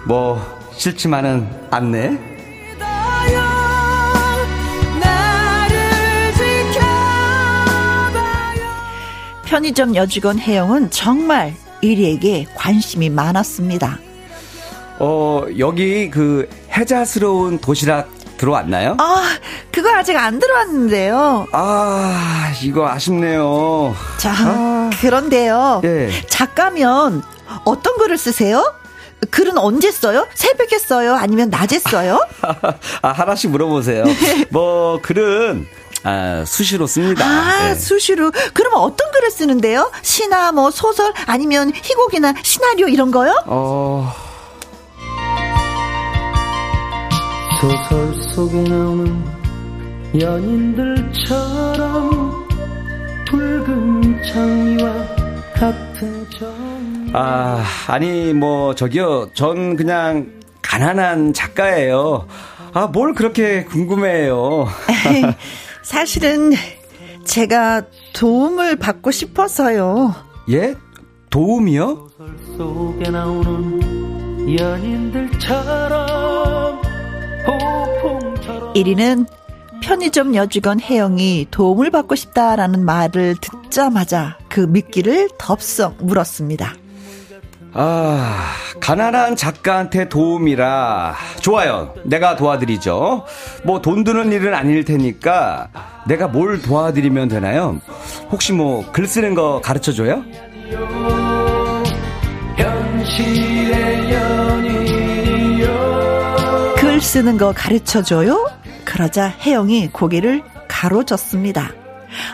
[0.05, 0.41] 뭐,
[0.73, 2.35] 싫지만은 않네.
[9.45, 13.99] 편의점 여직원 혜영은 정말 1위에게 관심이 많았습니다.
[14.99, 18.95] 어, 여기 그 해자스러운 도시락 들어왔나요?
[18.99, 19.23] 아,
[19.71, 21.47] 그거 아직 안 들어왔는데요.
[21.51, 23.95] 아, 이거 아쉽네요.
[24.17, 24.89] 자, 아.
[24.99, 25.81] 그런데요.
[25.85, 26.09] 예.
[26.27, 27.23] 작가면
[27.63, 28.73] 어떤 글을 쓰세요?
[29.31, 30.27] 글은 언제 써요?
[30.33, 31.15] 새벽에 써요?
[31.15, 32.19] 아니면 낮에 써요?
[33.01, 34.03] 아, 하나씩 물어보세요.
[34.51, 35.65] 뭐, 글은
[36.03, 37.25] 아, 수시로 씁니다.
[37.25, 37.75] 아, 네.
[37.75, 38.31] 수시로.
[38.53, 39.91] 그러면 어떤 글을 쓰는데요?
[40.03, 43.33] 시나 뭐 소설 아니면 희곡이나 시나리오 이런 거요?
[43.47, 44.13] 어.
[47.59, 49.23] 소설 속에 나오는
[50.19, 52.09] 연인들처럼
[53.27, 54.93] 붉은 장미와
[55.53, 56.53] 같은 정.
[57.13, 59.29] 아, 아니 뭐 저기요.
[59.33, 60.31] 전 그냥
[60.61, 62.27] 가난한 작가예요.
[62.73, 64.67] 아, 뭘 그렇게 궁금해해요.
[65.81, 66.51] 사실은
[67.23, 67.83] 제가
[68.13, 70.13] 도움을 받고 싶어서요.
[70.51, 70.75] 예?
[71.29, 72.09] 도움이요?
[72.57, 76.14] 속에 나오는 연인들처럼
[78.75, 79.27] 1위는
[79.81, 86.73] 편의점 여직원 혜영이 도움을 받고 싶다라는 말을 듣자마자 그 미끼를 덥석 물었습니다.
[87.77, 91.13] 아, 가난한 작가한테 도움이라.
[91.41, 91.93] 좋아요.
[92.05, 93.25] 내가 도와드리죠.
[93.63, 95.67] 뭐 돈 드는 일은 아닐 테니까
[96.07, 97.79] 내가 뭘 도와드리면 되나요?
[98.31, 100.23] 혹시 뭐 글 쓰는 거 가르쳐 줘요?
[106.95, 108.49] 글 쓰는 거 가르쳐 줘요?
[108.85, 111.73] 그러자 혜영이 고개를 가로졌습니다.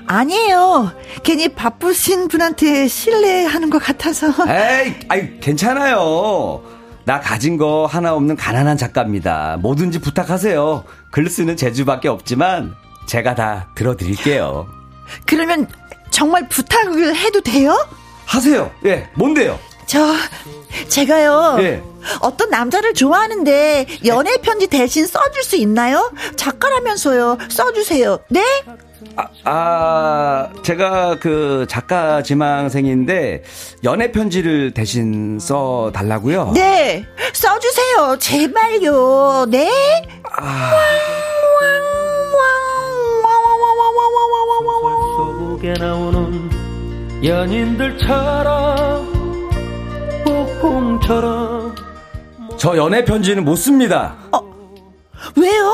[0.06, 0.92] 아니에요.
[1.24, 4.28] 괜히 바쁘신 분한테 신뢰하는 것 같아서.
[4.48, 6.62] 에이, 아이, 괜찮아요.
[7.06, 9.58] 나 가진 거 하나 없는 가난한 작가입니다.
[9.62, 10.84] 뭐든지 부탁하세요.
[11.10, 12.76] 글 쓰는 재주밖에 없지만
[13.08, 14.68] 제가 다 들어드릴게요.
[15.26, 15.66] 그러면
[16.12, 17.76] 정말 부탁을 해도 돼요?
[18.28, 18.70] 하세요.
[18.86, 19.58] 예, 뭔데요?
[19.92, 20.16] 저
[20.88, 21.58] 제가요.
[21.60, 21.84] 예.
[22.22, 26.14] 어떤 남자를 좋아하는데 연애 편지 대신 써줄 수 있나요?
[26.38, 27.38] 작가라면서요.
[27.50, 28.20] 써주세요.
[28.30, 28.42] 네?
[29.18, 33.44] 아, 아, 제가 그 작가 지망생인데
[33.84, 36.54] 연애 편지를 대신 써 달라고요?
[36.56, 37.06] 네.
[37.34, 38.16] 써 주세요.
[38.18, 39.48] 제발요.
[39.50, 39.70] 네?
[40.24, 40.72] 아.
[45.18, 46.50] 속에 나오는
[47.22, 49.11] 연인들처럼
[50.62, 51.76] 폭풍처럼
[52.58, 54.16] 저 연애 편지는 못 씁니다.
[54.32, 54.40] 어,
[55.36, 55.74] 왜요?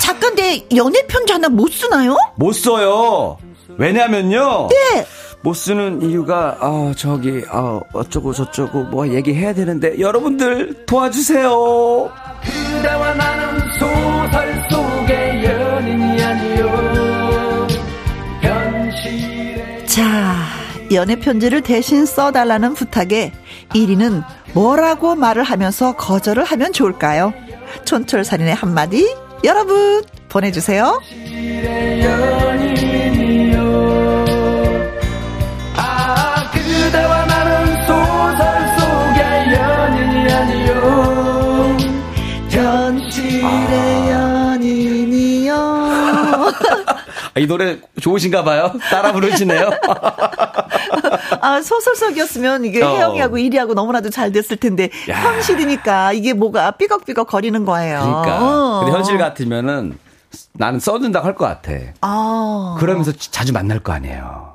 [0.00, 2.16] 작가인데 연애 편지 하나 못 쓰나요?
[2.36, 3.36] 못 써요.
[3.76, 4.68] 왜냐면요.
[4.70, 5.06] 네.
[5.40, 12.10] 못 쓰는 이유가 아 저기 아 어쩌고 저쩌고 뭐 얘기해야 되는데 여러분들 도와주세요.
[12.44, 17.66] 그대와 나는 소설 속의 연인이 아니요.
[18.40, 20.02] 현실의 자
[20.92, 23.32] 연애 편지를 대신 써달라는 부탁에
[23.70, 24.24] 1위는
[24.54, 27.32] 뭐라고 말을 하면서 거절을 하면 좋을까요?
[27.84, 29.14] 촌철살인의 한마디
[29.44, 31.00] 여러분 보내주세요.
[35.76, 36.50] 아.
[47.38, 48.72] 이 노래 좋으신가 봐요.
[48.90, 49.70] 따라 부르시네요.
[51.48, 52.88] 아, 소설 속이었으면 이게 어.
[52.88, 55.20] 혜영이하고 이리하고 너무나도 잘 됐을 텐데 야.
[55.22, 58.00] 현실이니까 이게 뭐가 삐걱삐걱 거리는 거예요.
[58.00, 58.38] 그러니까.
[58.40, 58.80] 어.
[58.80, 59.98] 근데 현실 같으면은
[60.52, 61.72] 나는 써준다고 할 것 같아.
[62.02, 62.76] 아.
[62.78, 64.54] 그러면서 자주 만날 거 아니에요.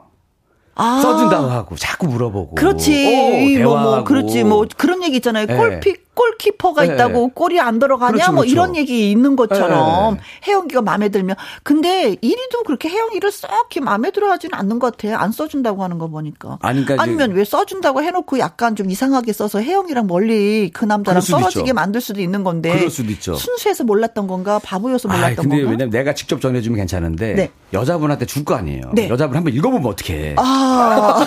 [0.75, 0.99] 아.
[1.01, 2.55] 써준다고 하고 자꾸 물어보고.
[2.55, 2.91] 그렇지.
[2.91, 4.03] 오, 이 뭐, 뭐.
[4.03, 4.43] 그렇지.
[4.43, 5.45] 뭐, 그런 얘기 있잖아요.
[5.45, 5.55] 네.
[5.55, 6.93] 골피, 골키퍼가 네.
[6.93, 8.11] 있다고 골이 안 들어가냐?
[8.11, 8.51] 그렇죠, 뭐, 그렇죠.
[8.53, 10.19] 이런 얘기 있는 것처럼 네.
[10.47, 11.35] 혜영이가 마음에 들면.
[11.63, 15.19] 근데 이리도 그렇게 혜영이를 썩히 마음에 들어 하지는 않는 것 같아.
[15.19, 16.59] 안 써준다고 하는 거 보니까.
[16.61, 21.61] 아니, 그러니까 아니면 왜 써준다고 해놓고 약간 좀 이상하게 써서 혜영이랑 멀리 그 남자랑 떨어지게
[21.61, 21.73] 있죠.
[21.73, 22.71] 만들 수도 있는 건데.
[22.75, 23.33] 그럴 수도 있죠.
[23.33, 24.59] 순수해서 몰랐던 건가?
[24.63, 25.71] 바보여서 몰랐던 아, 근데 건가?
[25.71, 27.51] 왜냐면 내가 직접 전해주면 괜찮은데 네.
[27.73, 28.91] 여자분한테 줄 거 아니에요.
[28.93, 29.07] 네.
[29.07, 30.35] 여자분 한번 읽어보면 어떡해.
[30.37, 31.25] 아.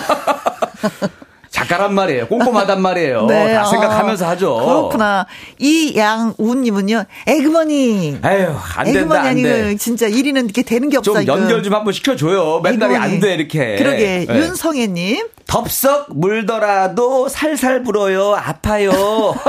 [1.49, 2.27] 작가란 말이에요.
[2.27, 3.25] 꼼꼼하단 말이에요.
[3.29, 4.55] 네, 다 아, 생각하면서 하죠.
[4.57, 5.25] 그렇구나.
[5.59, 8.17] 이양우님은요, 에그머니.
[8.23, 9.75] 에휴, 안 된다, 에그머니 아니고, 돼.
[9.77, 11.27] 진짜 1위는 이렇게 되는 게 없어, 좀.
[11.27, 12.59] 연결 좀 한번 시켜줘요.
[12.61, 12.95] 맨날이.
[12.95, 13.75] 안 돼, 이렇게.
[13.77, 14.35] 그러게, 네.
[14.39, 15.27] 윤성애님.
[15.47, 18.35] 덥석 물더라도 살살 불어요.
[18.35, 18.91] 아파요.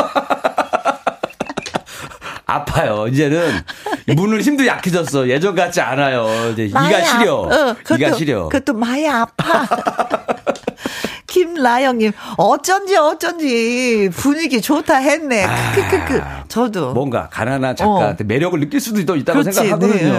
[2.46, 3.06] 아파요.
[3.08, 3.60] 이제는
[4.16, 5.28] 문을 힘도 약해졌어.
[5.28, 6.26] 예전 같지 않아요.
[6.52, 7.46] 이제 이가 시려.
[7.50, 8.48] 아- 어, 그것도, 이가 시려.
[8.48, 9.66] 그것도 많이 아파.
[11.28, 15.46] 김라영님, 어쩐지 어쩐지 분위기 좋다 했네.
[15.74, 16.22] 크크크크.
[16.48, 16.94] 저도.
[16.94, 19.42] 뭔가 가난한 작가한테 매력을 느낄 수도 있- 있다고 어.
[19.42, 20.12] 그렇지, 생각하거든요.
[20.12, 20.18] 네,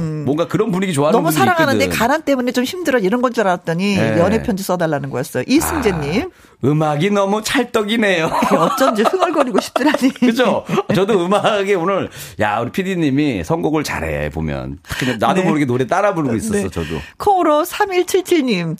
[0.00, 0.22] 음.
[0.24, 1.98] 뭔가 그런 분위기 좋아하는 너무 사랑하는데 있거든.
[1.98, 4.18] 가난 때문에 좀 힘들어 이런 건 줄 알았더니 네.
[4.18, 5.44] 연애 편지 써달라는 거였어요.
[5.46, 6.30] 이승재님.
[6.64, 8.30] 음악이 너무 찰떡이네요.
[8.58, 10.10] 어쩐지 흥얼거리고 싶더라니.
[10.20, 10.64] 그죠?
[10.94, 14.78] 저도 음악에 오늘, 야, 우리 PD님이 선곡을 잘해, 보면.
[15.18, 15.48] 나도 네.
[15.48, 16.68] 모르게 노래 따라 부르고 있었어, 네.
[16.68, 17.00] 저도.
[17.16, 18.76] 콩으로 3177님.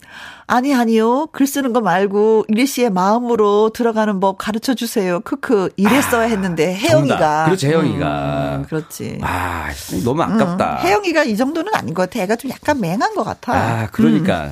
[0.54, 1.28] 아니, 아니요.
[1.32, 5.20] 글 쓰는 거 말고, 이리 씨의 마음으로 들어가는 법 가르쳐 주세요.
[5.20, 5.70] 크크.
[5.78, 7.16] 이랬어야 했는데, 혜영이가.
[7.16, 7.44] 정답.
[7.46, 8.56] 그렇지, 혜영이가.
[8.58, 9.18] 음, 그렇지.
[9.22, 9.68] 아,
[10.04, 10.80] 너무 아깝다.
[10.82, 12.22] 음, 혜영이가 이 정도는 아닌 것 같아.
[12.22, 13.52] 애가 좀 약간 맹한 것 같아.
[13.54, 14.50] 아, 그러니까.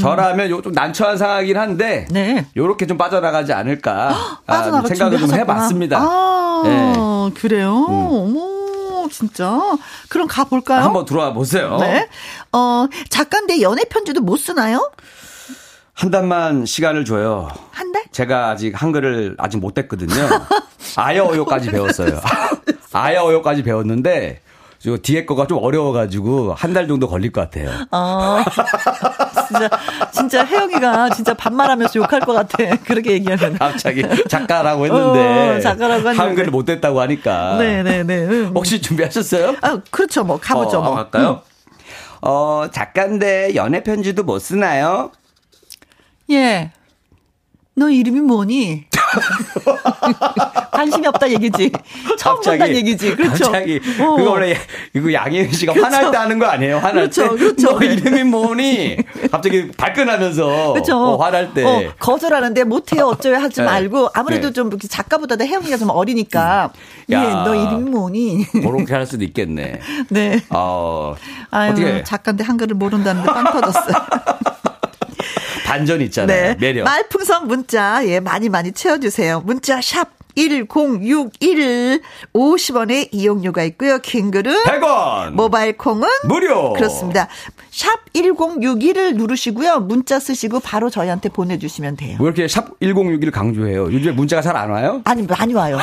[0.00, 2.06] 저라면 요 좀 난처한 상황이긴 한데.
[2.10, 2.46] 음, 네.
[2.56, 4.14] 요렇게 좀 빠져나가지 않을까.
[4.46, 5.36] 아, 생각을 좀 준비하셨구나.
[5.36, 5.98] 해봤습니다.
[6.00, 7.40] 아, 네.
[7.40, 7.86] 그래요?
[7.88, 9.58] 어머, 진짜.
[10.10, 10.84] 그럼 가볼까요?
[10.84, 11.78] 한번 들어와 보세요.
[11.80, 12.08] 네.
[12.52, 14.90] 어, 작가인데 연애 편지도 못 쓰나요?
[16.00, 17.48] 한 달만 시간을 줘요.
[17.72, 18.02] 한 달?
[18.10, 20.10] 제가 아직 한글을 아직 못 됐거든요.
[20.96, 22.18] 아야 어요까지 배웠어요.
[22.94, 24.40] 아야 어요까지 배웠는데
[24.78, 27.68] 저 뒤에 거가 좀 어려워가지고 한 달 정도 걸릴 것 같아요.
[27.90, 28.38] 어,
[29.46, 29.70] 진짜,
[30.10, 32.56] 진짜 혜영이가 진짜 반말하면서 욕할 것 같아.
[32.86, 33.58] 그렇게 얘기하면.
[33.58, 36.18] 갑자기 작가라고 했는데 어, 작가라고 했는데.
[36.18, 37.58] 한글을 못 됐다고 하니까.
[37.58, 38.14] 네네네.
[38.24, 38.52] 음.
[38.54, 39.56] 혹시 준비하셨어요?
[39.60, 40.24] 아, 그렇죠.
[40.24, 40.78] 뭐, 가보죠.
[40.78, 40.94] 어, 뭐.
[40.94, 41.42] 갈까요?
[42.22, 45.10] 어, 작가인데 연애 편지도 못 쓰나요?
[46.30, 46.70] 예.
[47.74, 48.84] 너 이름이 뭐니?
[50.72, 51.72] 관심이 없다 얘기지.
[52.18, 53.16] 처음 본다는 얘기지.
[53.16, 53.44] 그렇죠.
[53.44, 54.16] 갑자기 어.
[54.16, 54.56] 그거 원래
[54.94, 55.86] 이거 양혜은 씨가 그렇죠.
[55.96, 56.76] 화날 때 하는 거 아니에요?
[56.78, 57.28] 화날 그렇죠, 때.
[57.36, 57.78] 그렇죠.
[57.78, 58.96] 너 이름이 뭐니?
[59.30, 60.96] 갑자기 발끈하면서 그렇죠.
[60.96, 61.64] 어, 화날 때.
[61.64, 63.66] 어, 거절하는데 못해요 어쩌요 하지 네.
[63.66, 64.52] 말고 아무래도 네.
[64.52, 66.70] 좀 이렇게 작가보다 혜영이가 좀 어리니까
[67.12, 67.24] 야.
[67.24, 68.46] 예, 너 이름이 뭐니?
[68.52, 69.80] 그렇게 할 수도 있겠네.
[70.10, 70.40] 네.
[70.50, 71.14] 어,
[71.50, 73.94] 아유, 어떻게 작가인데 한글을 모른다는데 빵 터졌어요.
[75.70, 76.56] 반전 있잖아요.
[76.58, 76.82] 매력.
[76.84, 76.90] 네.
[76.90, 79.40] 말풍선 문자, 예, 많이 많이 채워주세요.
[79.40, 80.19] 문자, 샵.
[80.36, 82.00] 1061
[82.34, 83.98] 50원의 이용료가 있고요.
[83.98, 85.30] 킹글은 100원.
[85.32, 86.72] 모바일 콩은 무료.
[86.74, 87.28] 그렇습니다.
[87.70, 89.80] 샵 1061을 누르시고요.
[89.80, 92.16] 문자 쓰시고 바로 저희한테 보내 주시면 돼요.
[92.20, 93.84] 왜 이렇게 샵 1061을 강조해요?
[93.92, 95.00] 요즘에 문자가 잘 안 와요?
[95.04, 95.78] 아니 많이 와요.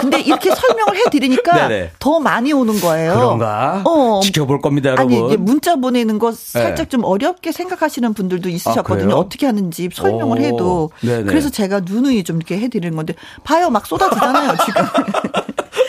[0.00, 1.90] 근데 이렇게 설명을 해 드리니까 네네.
[1.98, 3.14] 더 많이 오는 거예요.
[3.14, 3.82] 그런가?
[3.84, 4.20] 어.
[4.22, 5.12] 지켜볼 겁니다, 여러분.
[5.16, 6.84] 아니 이제 문자 보내는 거 살짝 네.
[6.86, 9.06] 좀 어렵게 생각하시는 분들도 있으셨거든요.
[9.08, 9.16] 그래요?
[9.18, 10.40] 어떻게 하는지 설명을 오.
[10.42, 11.24] 해도 네네.
[11.24, 14.82] 그래서 제가 누누이 좀 이렇게 해 드리는 건데 봐요 막 쏟아지잖아요 지금.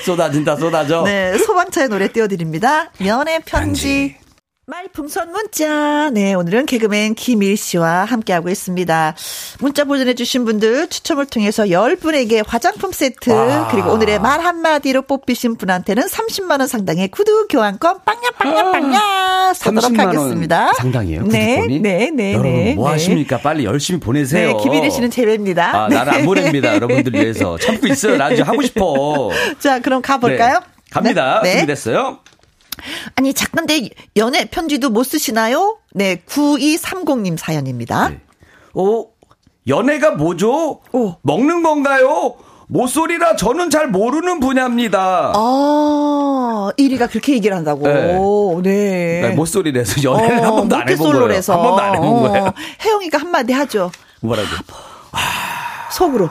[0.06, 1.04] 쏟아진다, 쏟아져.
[1.04, 2.92] 네 소방차의 노래 띄워드립니다.
[3.06, 4.16] 연애 편지.
[4.16, 4.29] 편지.
[4.70, 6.12] 말풍선 문자.
[6.12, 9.16] 네, 오늘은 개그맨 김일 씨와 함께하고 있습니다.
[9.60, 13.68] 문자 보내주신 분들 추첨을 통해서 10분에게 화장품 세트, 와.
[13.72, 20.00] 그리고 오늘의 말 한마디로 뽑히신 분한테는 30만원 상당의 구두 교환권 빵야, 빵야, 빵야 쏘도록 30만
[20.00, 20.74] 원 하겠습니다.
[20.74, 21.24] 상당이에요.
[21.24, 21.80] 네, 구두권이?
[21.80, 22.76] 네, 네, 여러분 네.
[22.76, 22.94] 뭐 네.
[22.94, 23.40] 하십니까?
[23.40, 24.56] 빨리 열심히 보내세요.
[24.56, 25.76] 네, 김일희 씨는 제외입니다.
[25.86, 25.96] 아, 네.
[25.96, 26.76] 나는 안 보냅니다.
[26.76, 27.58] 여러분들 위해서.
[27.60, 28.18] 참고 있어요.
[28.18, 29.32] 나 이제 하고 싶어.
[29.58, 30.60] 자, 그럼 가볼까요?
[30.60, 30.66] 네.
[30.92, 31.42] 갑니다.
[31.42, 31.50] 네.
[31.50, 31.58] 네.
[31.58, 32.20] 준비됐어요?
[33.16, 35.78] 아니, 작가인데 연애 편지도 못 쓰시나요?
[35.94, 38.10] 네, 9230님 사연입니다.
[38.10, 38.22] 네.
[38.74, 39.06] 어,
[39.68, 40.82] 연애가 뭐죠?
[40.92, 41.16] 오.
[41.22, 42.36] 먹는 건가요?
[42.68, 45.34] 모쏠이라 저는 잘 모르는 분야입니다.
[45.36, 47.88] 아, 1위가 그렇게 얘기를 한다고.
[47.88, 48.62] 네.
[48.62, 49.22] 네.
[49.22, 51.42] 네 모쏠이라서 연애를 어, 한 번도 안 해본 거예요.
[51.48, 52.46] 한 번도 안 해본 거예요.
[52.46, 52.54] 어,
[52.86, 53.92] 혜영이가 한마디 하죠.
[54.22, 54.48] 뭐라고?
[55.12, 56.30] 아, 속으로.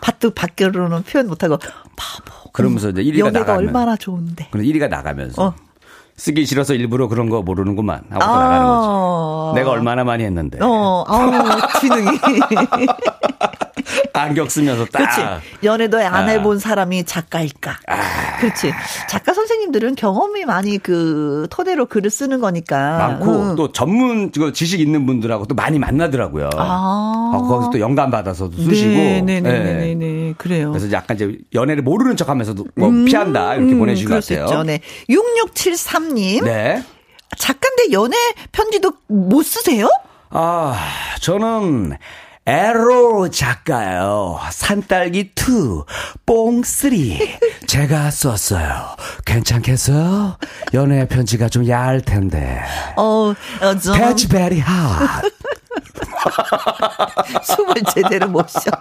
[0.00, 2.50] 밭도 밖으로는 표현 못하고 바보.
[2.52, 3.66] 그러면서 이제 1위가 연애가 나가면.
[3.66, 4.48] 얼마나 좋은데.
[4.50, 5.42] 그럼 1위가 나가면서.
[5.42, 5.54] 어.
[6.20, 9.58] 쓰기 싫어서 일부러 그런 거 모르는구만 하고 아~ 나가는 거지.
[9.58, 10.58] 내가 얼마나 많이 했는데.
[10.60, 11.32] 어, 아우,
[11.80, 12.10] 지능이.
[14.12, 14.98] 안경 쓰면서 딱.
[14.98, 15.46] 그렇지.
[15.64, 16.26] 연애도 안 아.
[16.26, 17.78] 해본 사람이 작가일까.
[17.86, 18.36] 아.
[18.40, 18.72] 그렇지.
[19.08, 22.98] 작가 선생님들은 경험이 많이 그 토대로 글을 쓰는 거니까.
[22.98, 23.56] 많고 음.
[23.56, 26.50] 또 전문 지식 있는 분들하고 또 많이 만나더라고요.
[26.56, 27.32] 아.
[27.34, 28.90] 어, 거기서 또 영감 받아서도 쓰시고.
[28.90, 29.40] 네네네.
[29.40, 29.94] 네.
[29.94, 30.34] 네.
[30.38, 30.70] 그래요.
[30.70, 33.04] 그래서 약간 이제 연애를 모르는 척 하면서도 뭐 음.
[33.04, 33.54] 피한다.
[33.56, 33.78] 이렇게 음.
[33.78, 34.44] 보내주신 것 같아요.
[34.44, 34.62] 있죠.
[34.62, 34.80] 네.
[35.08, 36.44] 6673님.
[36.44, 36.82] 네.
[37.36, 38.16] 작가인데 연애
[38.52, 39.88] 편지도 못 쓰세요?
[40.30, 40.76] 아,
[41.20, 41.96] 저는
[42.54, 44.40] 에로 작가요.
[44.50, 45.84] 산딸기 2,
[46.26, 46.90] 뽕 3.
[47.68, 48.96] 제가 썼어요.
[49.24, 50.36] 괜찮겠어요?
[50.74, 52.60] 연애 편지가 좀 야할 텐데.
[52.96, 53.96] 어, 어, 좀.
[53.96, 55.22] 패치베리 핫.
[57.42, 58.72] 숨을 제대로 못 쉬어.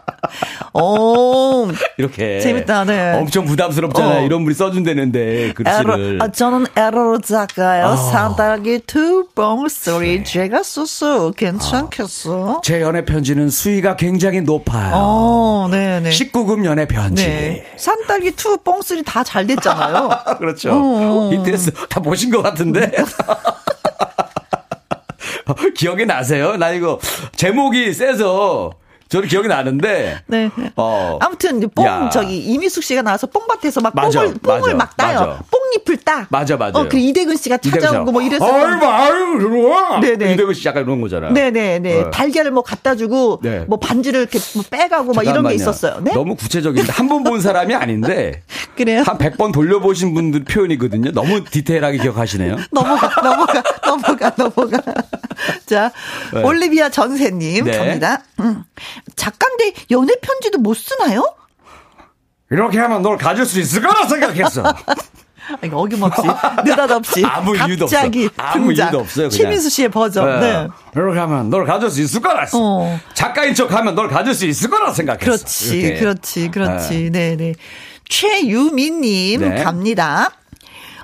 [0.73, 1.67] 오.
[1.97, 2.39] 이렇게.
[2.41, 3.13] 재밌다, 네.
[3.17, 4.21] 엄청 부담스럽잖아요.
[4.21, 4.25] 어.
[4.25, 6.15] 이런 분이 써준다는데, 글씨를.
[6.15, 7.85] 에러, 아, 저는 에러 작가요.
[7.87, 7.95] 어.
[7.95, 11.31] 산딸기 투봉 소리 제가 썼어.
[11.31, 12.31] 괜찮겠어?
[12.57, 12.61] 어.
[12.63, 14.91] 제 연애 편지는 수위가 굉장히 높아요.
[14.95, 16.09] 어, 네네.
[16.09, 17.25] 19금 연애 편지.
[17.25, 17.65] 네.
[17.77, 20.09] 산딸기 투봉 소리 다 잘 됐잖아요.
[20.39, 20.71] 그렇죠.
[20.73, 21.29] 어.
[21.31, 22.91] 인터넷 다 보신 것 같은데.
[25.75, 26.57] 기억이 나세요?
[26.57, 26.99] 나 이거
[27.35, 28.71] 제목이 세서
[29.09, 30.21] 저는 기억이 나는데.
[30.27, 30.51] 네.
[30.75, 31.17] 어.
[31.19, 32.09] 아무튼 뽕 야.
[32.09, 35.19] 저기 이미숙 씨가 나와서 뽕밭에서 막 맞아, 뽕을 뽕을 맞아, 막 따요.
[35.19, 35.43] 맞아.
[35.69, 36.27] 뽕잎을 따.
[36.29, 36.79] 맞아 맞아.
[36.79, 38.45] 어, 그 이대근 씨가 찾아오고 뭐 이래서.
[38.45, 39.99] 아유 아유 들어와.
[39.99, 40.33] 네네.
[40.33, 41.29] 이대근 씨 약간 이런 거잖아.
[41.29, 41.79] 네네네.
[41.79, 42.09] 네.
[42.11, 43.65] 달걀을 뭐 갖다 주고 네.
[43.67, 45.99] 뭐 반지를 이렇게 뭐 빼가고 막 이런 게 있었어요.
[46.01, 46.13] 네?
[46.13, 48.43] 너무 구체적인데 한 번 본 사람이 아닌데.
[48.77, 49.03] 그래요?
[49.05, 51.11] 한 100번 돌려보신 분들 표현이거든요.
[51.11, 52.55] 너무 디테일하게 기억하시네요.
[52.71, 54.77] 넘어가 넘어가 넘어가 넘어가.
[55.65, 55.91] 자
[56.33, 56.41] 네.
[56.43, 57.77] 올리비아 전세님 네.
[57.77, 58.21] 갑니다.
[58.39, 58.63] 음.
[59.15, 61.33] 작가인데 연애 편지도 못 쓰나요?
[62.51, 64.63] 이렇게 하면 널 가질 수 있을 거라 생각했어.
[65.61, 66.21] 아니, 어김없이
[66.65, 67.97] 느닷없이 아무 이유도 없어.
[67.97, 68.87] 아무 등장.
[68.87, 69.29] 이유도 없어요.
[69.29, 69.31] 그냥.
[69.31, 70.39] 최민수 씨의 버전.
[70.39, 70.63] 네.
[70.63, 70.67] 네.
[70.95, 72.45] 이렇게 하면 널 가질 수 있을 거라.
[72.53, 72.99] 어.
[73.13, 75.25] 작가인 척하면 널 가질 수 있을 거라 생각했어.
[75.25, 75.99] 그렇지, 이렇게.
[75.99, 77.09] 그렇지, 그렇지.
[77.11, 77.53] 네, 네.
[78.09, 79.63] 최유민님 네.
[79.63, 80.31] 갑니다.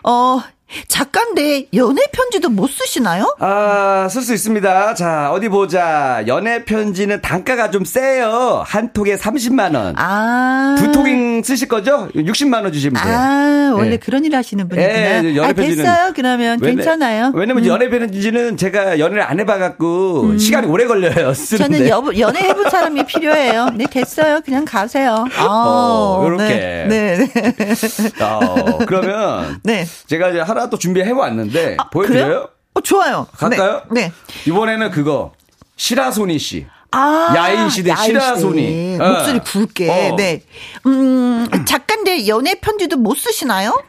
[0.03, 0.41] 어
[0.87, 3.35] 작가인데 연애 편지도 못 쓰시나요?
[3.39, 4.95] 아, 쓸 수 있습니다.
[4.95, 6.23] 자, 어디 보자.
[6.27, 8.63] 연애 편지는 단가가 좀 세요.
[8.65, 9.93] 한 통에 30만 원.
[9.97, 10.75] 아.
[10.79, 12.09] 두통 쓰실 거죠?
[12.15, 13.15] 60만 원 주시면 돼요.
[13.15, 13.97] 아, 원래 네.
[13.97, 14.93] 그런 일 하시는 분이구나.
[15.21, 16.11] 네, 연애 아, 편지는 됐어요.
[16.15, 17.31] 그러면 왜냐, 괜찮아요.
[17.35, 17.67] 왜냐면 음.
[17.69, 20.37] 연애 편지는 제가 연애를 안 해 봐 갖고 음.
[20.39, 21.33] 시간이 오래 걸려요.
[21.33, 21.87] 쓰는데.
[21.87, 23.69] 저는 여, 연애 해본 사람이 필요해요.
[23.75, 24.41] 네, 됐어요.
[24.43, 25.25] 그냥 가세요.
[25.37, 26.43] 아, 어, 요렇게.
[26.45, 26.85] 네.
[26.87, 27.53] 네.
[27.53, 28.23] 네.
[28.23, 29.85] 어, 그러면 네.
[30.07, 32.25] 제가 이제 하나 또 준비해 왔는데 아, 보여드려요?
[32.25, 32.49] 그래요?
[32.73, 33.27] 어, 좋아요.
[33.33, 33.83] 갈까요?
[33.91, 34.07] 네.
[34.07, 34.11] 네.
[34.47, 35.33] 이번에는 그거
[35.75, 36.65] 시라소니 씨.
[36.91, 38.97] 아, 야인 시대 시라소니.
[38.99, 39.09] 어.
[39.11, 39.89] 목소리 굵게.
[39.89, 40.15] 어.
[40.15, 40.41] 네.
[40.85, 43.83] 음, 작가인데 연애 편지도 못 쓰시나요?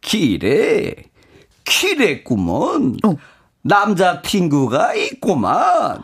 [0.00, 0.94] 기래.
[1.64, 2.96] 기래구먼.
[3.04, 3.14] 어.
[3.62, 6.02] 남자 친구가 있구만.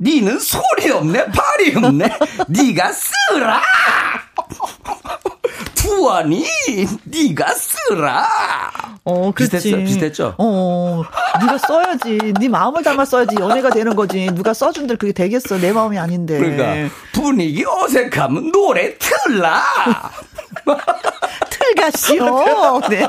[0.00, 2.08] 니는 소리 없네, 발이 없네.
[2.50, 3.62] 니가 쓰라.
[5.96, 6.44] 부안이
[7.04, 8.26] 네가 쓰라.
[9.04, 9.52] 어, 그렇지.
[9.56, 10.34] 비슷했어, 비슷했죠.
[10.38, 11.02] 어,
[11.40, 12.32] 네가 써야지.
[12.40, 14.26] 네 마음을 담아 써야지 연애가 되는 거지.
[14.32, 15.58] 누가 써준들 그게 되겠어.
[15.58, 16.38] 내 마음이 아닌데.
[16.38, 19.62] 그러니까 분위기 어색하면 노래 틀라.
[21.50, 22.80] 틀가시오.
[22.88, 23.08] 네.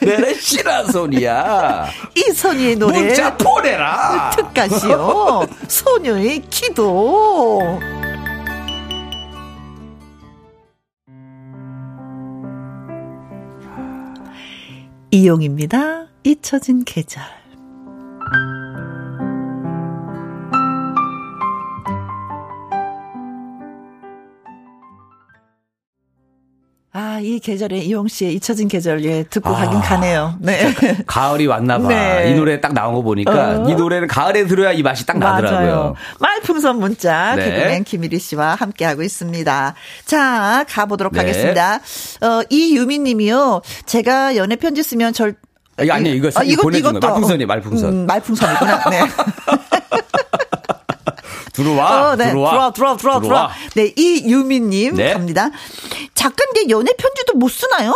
[0.00, 1.88] 내래 시라 소리야.
[2.14, 3.00] 이선희의 노래.
[3.02, 4.30] 문자 보내라.
[4.36, 5.46] 특가시오.
[5.66, 7.80] 소녀의 기도.
[15.14, 16.06] 이용입니다.
[16.24, 17.41] 잊혀진 계절.
[26.94, 30.34] 아, 이 계절에 이용 씨의 잊혀진 계절, 예, 듣고 아, 가긴 가네요.
[30.40, 30.74] 네.
[31.06, 31.88] 가을이 왔나 봐.
[31.88, 32.30] 네.
[32.30, 33.68] 이 노래 딱 나온 거 보니까, 어.
[33.70, 35.70] 이 노래는 가을에 들어야 이 맛이 딱 나더라고요.
[35.70, 35.94] 맞아요.
[36.20, 37.44] 말풍선 문자, 네.
[37.50, 39.74] 개그맨 김일희 씨와 함께하고 있습니다.
[40.04, 41.20] 자, 가보도록 네.
[41.20, 41.76] 하겠습니다.
[41.76, 43.62] 어, 이유미 님이요.
[43.86, 45.36] 제가 연애 편지 쓰면 절,
[45.80, 47.90] 이거 아니, 이거, 아, 이거 보내준 거 말풍선이 말풍선.
[47.90, 48.90] 음, 말풍선이구나.
[48.90, 49.00] 네.
[51.52, 52.30] 들어와, 어, 네.
[52.30, 53.50] 들어와, 들어와, 들어와, 들어와.
[53.74, 55.12] 네, 이유미님 네.
[55.12, 55.50] 갑니다.
[56.14, 57.94] 작가인데 연애 편지도 못 쓰나요?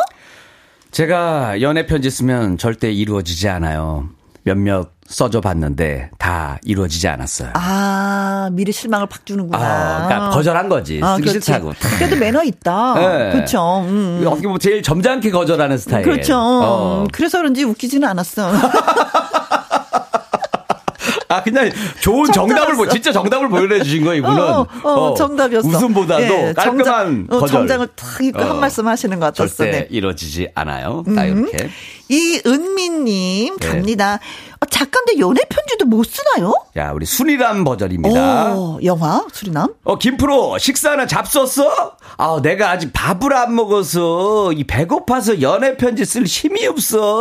[0.90, 4.08] 제가 연애 편지 쓰면 절대 이루어지지 않아요.
[4.44, 7.50] 몇몇 써줘 봤는데 다 이루어지지 않았어요.
[7.54, 9.58] 아, 미래 실망을 팍 주는구나.
[9.58, 11.00] 아, 그러니까 거절한 거지.
[11.02, 11.30] 아, 쓰기.
[11.30, 11.72] 싫다고.
[11.98, 12.94] 그래도 매너 있다.
[12.98, 13.32] 네.
[13.32, 13.80] 그렇죠.
[13.80, 14.22] 음.
[14.26, 16.04] 어떻게 보면 제일 점잖게 거절하는 스타일.
[16.04, 16.36] 그렇죠.
[16.38, 17.06] 어.
[17.12, 18.52] 그래서 그런지 웃기지는 않았어.
[21.36, 21.70] 아, 그냥
[22.00, 24.42] 좋은 정답을, 보, 진짜 정답을 보여주신 거예요, 이분은.
[24.42, 25.68] 어, 어, 어, 정답이었어.
[25.68, 27.48] 웃음보다도 예, 깔끔한 정장, 어, 거절.
[27.48, 28.44] 정장을 탁 입고 어.
[28.44, 29.56] 한 말씀 하시는 것 같았어.
[29.56, 29.88] 절대 네.
[29.90, 31.04] 이루어지지 않아요.
[31.14, 31.70] 딱 이렇게.
[32.08, 33.68] 이은미님 네.
[33.68, 34.18] 갑니다.
[34.60, 36.54] 어, 작가인데 연애 편지도 못 쓰나요?
[36.74, 38.54] 자, 우리 순이람 버전입니다.
[38.54, 39.74] 오, 영화 수리남?
[39.84, 41.96] 어, 김프로, 식사는 잡섰어?
[42.16, 47.20] 아, 내가 아직 밥을 안 먹어서, 이 배고파서 연애 편지 쓸 힘이 없어.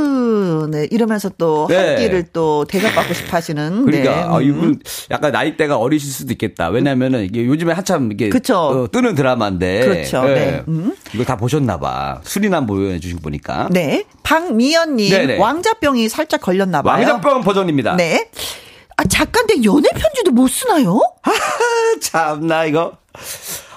[0.00, 1.76] 으, 네 이러면서 또 네.
[1.76, 3.84] 한 끼를 또 대접받고 싶어 하시는.
[3.84, 4.22] 그러니까, 네.
[4.22, 4.42] 아, 음.
[4.42, 4.80] 이분
[5.10, 6.68] 약간 나이대가 어리실 수도 있겠다.
[6.68, 8.30] 왜냐면은 이게 요즘에 한참 이게.
[8.54, 9.80] 어, 뜨는 드라마인데.
[9.80, 10.24] 그렇죠.
[10.28, 10.34] 예.
[10.34, 10.62] 네.
[10.68, 10.94] 음.
[11.14, 12.20] 이거 다 보셨나봐.
[12.24, 13.68] 수리남 보여주신 거 보니까.
[13.70, 15.38] 네, 박미연님 네네.
[15.38, 16.94] 왕자병이 살짝 걸렸나 봐요.
[17.06, 17.96] 왕자병 버전입니다.
[17.96, 18.30] 네.
[18.96, 21.00] 아 작가인데 연애 편지도 못 쓰나요?
[21.22, 21.30] 아,
[22.00, 22.92] 참나 이거.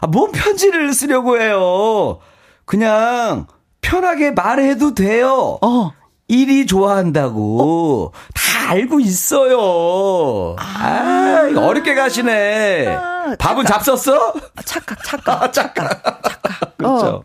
[0.01, 2.19] 아, 뭔 편지를 쓰려고 해요.
[2.65, 3.47] 그냥
[3.81, 5.59] 편하게 말해도 돼요.
[5.61, 5.91] 어.
[6.27, 10.55] 일이 좋아한다고 다 알고 있어요.
[10.57, 12.87] 아, 이거 어렵게 가시네.
[12.87, 14.33] 아, 밥은 잡섰어?
[14.55, 16.77] 아, 착각, 착각, 착각, 착각.
[16.77, 17.05] 그렇죠.
[17.07, 17.23] 어.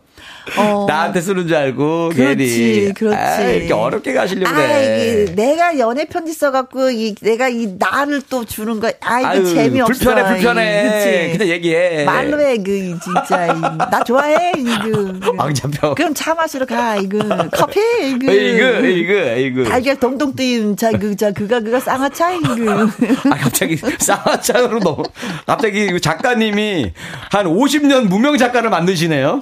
[0.87, 3.17] 나한테 쓰는 줄 알고 그렇지, 괜히 그렇지.
[3.17, 5.25] 아, 이렇게 어렵게 가시려고 아, 그래.
[5.25, 9.93] 이게 내가 연애 편지 써갖고 이 내가 이 나를 또 주는 거, 아 이거 재미없어.
[9.93, 10.83] 불편해 불편해.
[10.83, 11.37] 그치?
[11.37, 12.03] 그냥 얘기해.
[12.05, 15.33] 말로 해, 그 진짜 이, 나 좋아해 이거.
[15.37, 15.95] 왕자병.
[15.95, 17.19] 그럼 차 마시러 가 이거
[17.51, 17.79] 커피
[18.09, 18.31] 이거.
[18.31, 19.69] 이거 이거 이거.
[19.69, 22.49] 달걀 동동 띄운 자그자 그가 그가 쌍화차 이거.
[23.31, 25.03] 아, 갑자기 쌍화차로 너무,
[25.45, 26.91] 갑자기 이 작가님이
[27.31, 29.39] 한 50년 무명 작가를 만드시네요.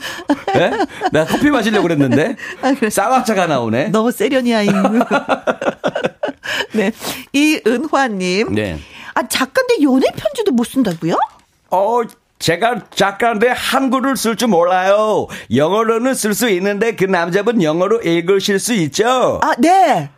[0.53, 0.71] 네?
[1.11, 2.35] 내가 커피 마시려고 그랬는데,
[2.89, 3.89] 쌍화차가 나오네.
[3.89, 4.73] 너무 세련이야 이거.
[6.73, 6.91] 네,
[7.33, 8.53] 이은화님.
[8.53, 8.79] 네.
[9.13, 11.17] 아 작가인데 연애 편지도 못 쓴다고요?
[11.71, 12.01] 어,
[12.39, 15.27] 제가 작가인데 한글을 쓸 줄 몰라요.
[15.53, 19.39] 영어로는 쓸 수 있는데 그 남자분 영어로 읽으실 수 있죠?
[19.41, 20.09] 아 네.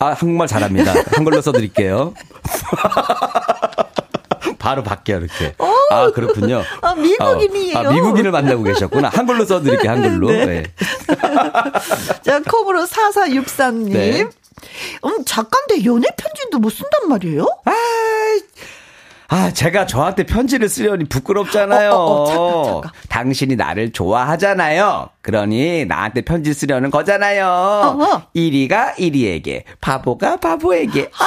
[0.00, 0.94] 아, 한국말 잘합니다.
[1.16, 2.14] 한글로 써드릴게요.
[4.58, 5.54] 바로 바뀌어, 이렇게.
[5.90, 6.62] 아, 그렇군요.
[6.82, 7.78] 아, 미국인이에요.
[7.78, 9.08] 아, 아, 미국인을 만나고 계셨구나.
[9.12, 10.28] 한글로 써드릴게요, 한글로.
[10.30, 10.46] 네.
[10.46, 10.62] 네.
[12.22, 13.92] 자, 콩으로 4463님.
[13.92, 14.22] 네.
[15.04, 17.46] 음, 작가인데 연애 편지도 못 쓴단 말이에요?
[17.64, 17.72] 아,
[19.30, 21.90] 아, 제가 저한테 편지를 쓰려니 부끄럽잖아요.
[21.92, 22.92] 어, 어, 어, 잠깐, 잠깐.
[23.10, 25.10] 당신이 나를 좋아하잖아요.
[25.20, 27.46] 그러니 나한테 편지 쓰려는 거잖아요.
[27.46, 28.22] 어.
[28.32, 31.10] 이리가 이리에게, 바보가 바보에게.
[31.18, 31.24] 아,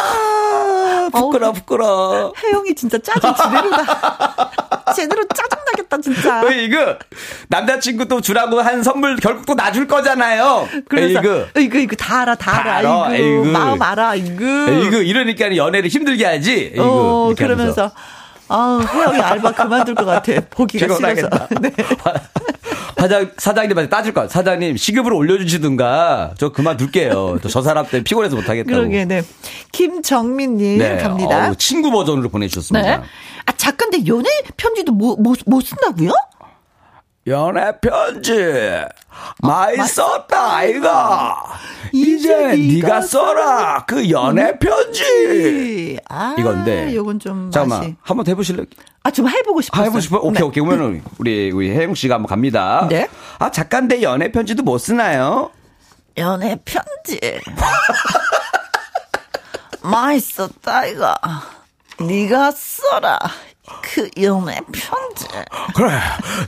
[1.10, 2.34] 부끄러, 부끄러.
[2.44, 4.52] 혜영이 진짜 짜증 제대로다.
[4.96, 6.42] 제대로 짜증나겠다, 진짜.
[6.44, 6.98] 어, 이거
[7.48, 10.68] 남자친구 또 주라고 한 선물 결국 또 놔줄 거잖아요.
[10.90, 11.46] 그래서, 이거.
[11.60, 13.06] 이거, 이거 다 알아, 다, 다 알아.
[13.06, 13.46] 알아, 이거.
[13.46, 14.44] 마음 알아, 이거.
[14.44, 16.72] 이거 이러니까 연애를 힘들게 하지.
[16.74, 17.74] 이거 어, 이렇게 하면서.
[17.74, 17.96] 그러면서.
[18.54, 20.34] 아, 혜영이 알바 그만둘 것 같아.
[20.50, 21.30] 보기가 싫어서.
[21.62, 21.72] 네.
[23.02, 24.28] 사장, 사장님한테 따질 거야.
[24.28, 27.40] 사장님, 시급을 올려주시든가, 저 그만둘게요.
[27.42, 28.78] 또저 사람 때문에 피곤해서 못하겠다고.
[28.78, 29.24] 그러게, 네.
[29.72, 30.98] 김정민님 네.
[30.98, 31.48] 갑니다.
[31.48, 32.98] 어우, 친구 버전으로 보내주셨습니다.
[32.98, 33.04] 네.
[33.46, 36.12] 아, 작가인데 연애 편지도 못, 못, 못 쓴다고요?
[37.28, 38.34] 연애 편지
[39.42, 41.44] 많이 많이 썼다 아이가
[41.92, 47.96] 이제 네가 써라 그 연애 편지 아, 이건데 요건 좀 잠깐만 맛이.
[48.02, 48.66] 한번 해보실래요?
[49.04, 49.82] 아, 좀 해보고 싶어요.
[49.82, 50.22] 아, 해보고 싶어요?
[50.22, 50.64] 오케이, 오케이.
[50.64, 52.86] 그러면 우리, 우리 혜영 씨가 한번 갑니다.
[52.90, 53.08] 네.
[53.40, 55.50] 아, 작가인데 연애 편지도 못 쓰나요?
[56.18, 57.20] 연애 편지.
[59.82, 61.16] 많이 썼다, 이거.
[62.00, 63.18] 네가 써라.
[63.82, 65.26] 그 연애 편지.
[65.76, 65.92] 그래,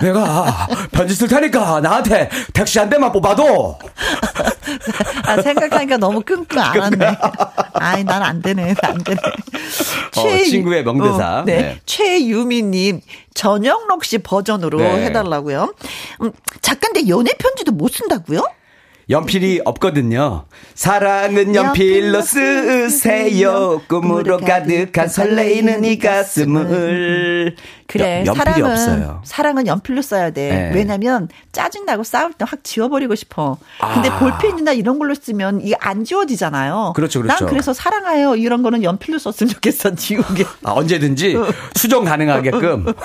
[0.01, 3.77] 내가 편지 쓸 테니까 나한테 택시 한 대만 뽑아도.
[5.25, 7.17] 아, 생각하니까 너무 끙끙 앓았네.
[7.73, 8.75] 아이, 난 안 되네.
[8.81, 9.19] 안 되네.
[10.17, 11.39] 어, 친구의 명대사.
[11.39, 11.57] 어, 네.
[11.61, 11.79] 네.
[11.85, 13.01] 최유미님,
[13.33, 15.05] 전영록 씨 버전으로 네.
[15.05, 15.73] 해달라고요.
[16.21, 18.47] 음, 작가인데 연애 편지도 못 쓴다고요?
[19.09, 20.45] 연필이 없거든요.
[20.75, 23.81] 사랑은 연필로 쓰세요.
[23.89, 27.55] 꿈으로 가득한 설레이는 이 가슴을.
[27.87, 29.21] 그래, 연- 사랑은 없어요.
[29.25, 30.49] 사랑은 연필로 써야 돼.
[30.49, 30.71] 네.
[30.73, 33.57] 왜냐면 짜증 나고 싸울 때 확 지워버리고 싶어.
[33.93, 34.19] 근데 아.
[34.19, 36.93] 볼펜이나 이런 걸로 쓰면 이게 안 지워지잖아요.
[36.95, 37.45] 그렇죠, 그렇죠.
[37.45, 40.45] 난 그래서 사랑해요 이런 거는 연필로 썼으면 좋겠어 지우개.
[40.63, 41.35] 아, 언제든지
[41.75, 42.85] 수정 가능하게끔.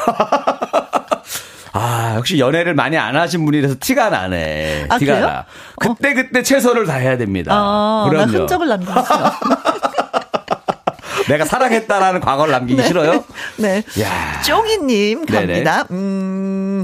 [1.73, 4.87] 아, 역시 연애를 많이 안 하신 분이라서 티가 나네.
[4.89, 5.27] 아, 티가 그래요?
[5.27, 5.47] 나.
[5.77, 7.53] 그때 그때 최선을 다해야 됩니다.
[7.55, 8.39] 아, 나 그럼요.
[8.39, 9.33] 흔적을 남겼어.
[11.29, 13.23] 내가 사랑했다라는 과거를 남기기 싫어요?
[13.59, 13.83] 네.
[14.01, 14.41] 야.
[14.43, 15.85] 쫑이님 갑니다.
[15.91, 16.83] 음,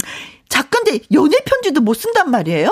[0.49, 2.68] 작가인데 연애 편지도 못 쓴단 말이에요?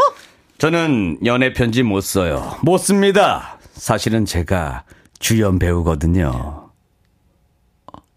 [0.59, 2.57] 저는 연애 편지 못 써요.
[2.63, 3.59] 못 씁니다.
[3.73, 4.83] 사실은 제가
[5.19, 6.62] 주연 배우거든요.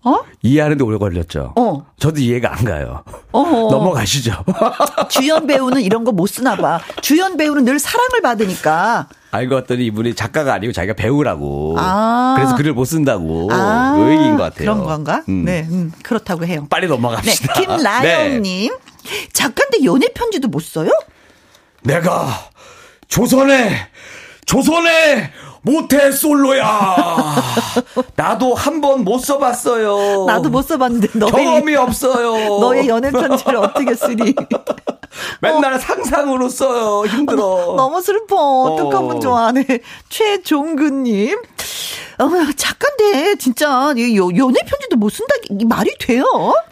[0.05, 0.19] 어?
[0.43, 1.53] 이해하는데 오래 걸렸죠.
[1.57, 1.85] 어.
[1.99, 3.03] 저도 이해가 안 가요.
[3.31, 3.51] 어허.
[3.75, 4.33] 넘어가시죠.
[5.09, 6.79] 주연 배우는 이런 거 못 쓰나 봐.
[7.01, 9.07] 주연 배우는 늘 사랑을 받으니까.
[9.31, 11.75] 알고 봤더니 이분이 작가가 아니고 자기가 배우라고.
[11.77, 12.35] 아.
[12.37, 13.49] 그래서 글을 못 쓴다고.
[13.51, 14.59] 아, 그 얘기인 것 같아요.
[14.59, 15.23] 그런 건가?
[15.27, 15.43] 음.
[15.43, 16.67] 네, 음, 그렇다고 해요.
[16.69, 17.53] 빨리 네, 넘어갑시다.
[17.53, 18.71] 김라영님.
[18.71, 19.27] 네.
[19.33, 20.89] 작가인데 연애 편지도 못 써요?
[21.83, 22.27] 내가
[23.07, 23.75] 조선의
[24.45, 25.31] 조선의
[25.65, 26.95] 모태 솔로야.
[28.15, 30.25] 나도 한 번 못 써봤어요.
[30.25, 32.33] 나도 못 써봤는데 너의 경험이 없어요.
[32.59, 34.33] 너의 연애 편지를 어떻게 쓰니?
[35.41, 37.05] 맨날 상상으로 써요.
[37.07, 37.73] 힘들어.
[37.77, 38.35] 너무 슬퍼.
[38.63, 39.19] 어떡하면 어.
[39.19, 39.51] 좋아.
[39.51, 39.65] 네.
[40.09, 41.37] 최종근님.
[42.17, 46.23] 어, 작가인데, 진짜, 이 요- 연애 편지도 못 쓴다, 이 말이 돼요?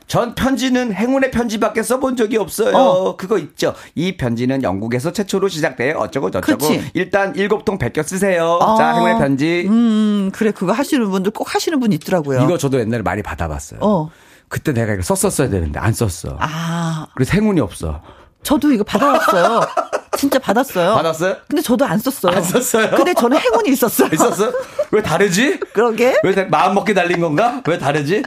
[0.07, 2.77] 전 편지는 행운의 편지밖에 써본 적이 없어요.
[2.77, 3.17] 어.
[3.17, 3.73] 그거 있죠.
[3.95, 6.57] 이 편지는 영국에서 최초로 시작돼 어쩌고 저쩌고.
[6.65, 6.89] 그치.
[6.93, 8.57] 일단 일곱 통 베껴 쓰세요.
[8.83, 8.93] 아.
[8.93, 9.65] 자, 행운의 편지.
[9.67, 12.41] 음, 그래, 그거 하시는 분들 꼭 하시는 분 있더라고요.
[12.43, 13.79] 이거 저도 옛날에 많이 받아봤어요.
[13.81, 14.09] 어.
[14.49, 16.37] 그때 내가 이거 썼었어야 되는데 안 썼어.
[16.39, 18.01] 아, 그래서 행운이 없어.
[18.43, 19.61] 저도 이거 받아왔어요.
[20.17, 20.93] 진짜 받았어요.
[20.93, 21.37] 받았어요?
[21.47, 22.35] 근데 저도 안 썼어요.
[22.37, 22.91] 안 썼어요?
[22.91, 24.09] 근데 저는 행운이 있었어요.
[24.13, 24.51] 있었어?
[24.91, 25.59] 왜 다르지?
[25.73, 26.15] 그러게.
[26.23, 27.61] 왜 다- 마음 먹게 달린 건가?
[27.65, 28.21] 왜 다르지?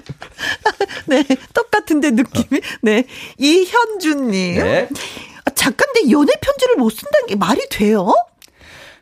[1.07, 1.23] 네,
[1.55, 2.61] 똑같은데 느낌이.
[2.83, 3.05] 네.
[3.39, 4.59] 이현주님.
[4.59, 4.89] 네.
[5.45, 8.13] 아, 작가인데 연애 편지를 못 쓴다는 게 말이 돼요?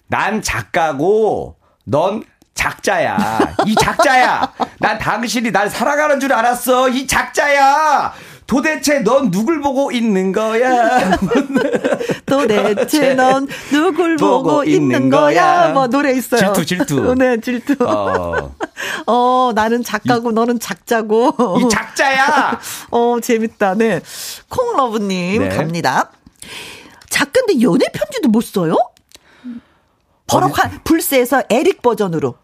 [0.09, 2.23] 난 작가고 넌
[2.55, 3.55] 작자야.
[3.67, 4.53] 이 작자야.
[4.79, 6.89] 난 당신이 날 사랑하는 줄 알았어.
[6.89, 8.13] 이 작자야.
[8.47, 11.19] 도대체 넌 누굴 보고 있는 거야?
[12.27, 15.63] 도대체 넌 누굴 보고, 있는 거야?
[15.63, 15.69] 거야.
[15.73, 16.53] 뭐 노래 있어요.
[16.53, 17.15] 질투, 질투.
[17.19, 17.75] 네, 질투.
[17.85, 18.55] 어,
[19.07, 21.59] 어, 나는 작가고 너는 작자고.
[21.61, 22.61] 이 작자야.
[22.91, 23.75] 어, 재밌다.
[23.75, 24.01] 네.
[24.49, 25.57] 콩러브님 네.
[25.57, 26.11] 갑니다.
[27.09, 28.77] 작가인데 연애 편지도 못 써요?
[30.27, 32.35] 버럭한 불새에서 에릭 버전으로.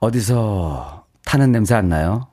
[0.00, 2.28] 어디서 타는 냄새 안 나요?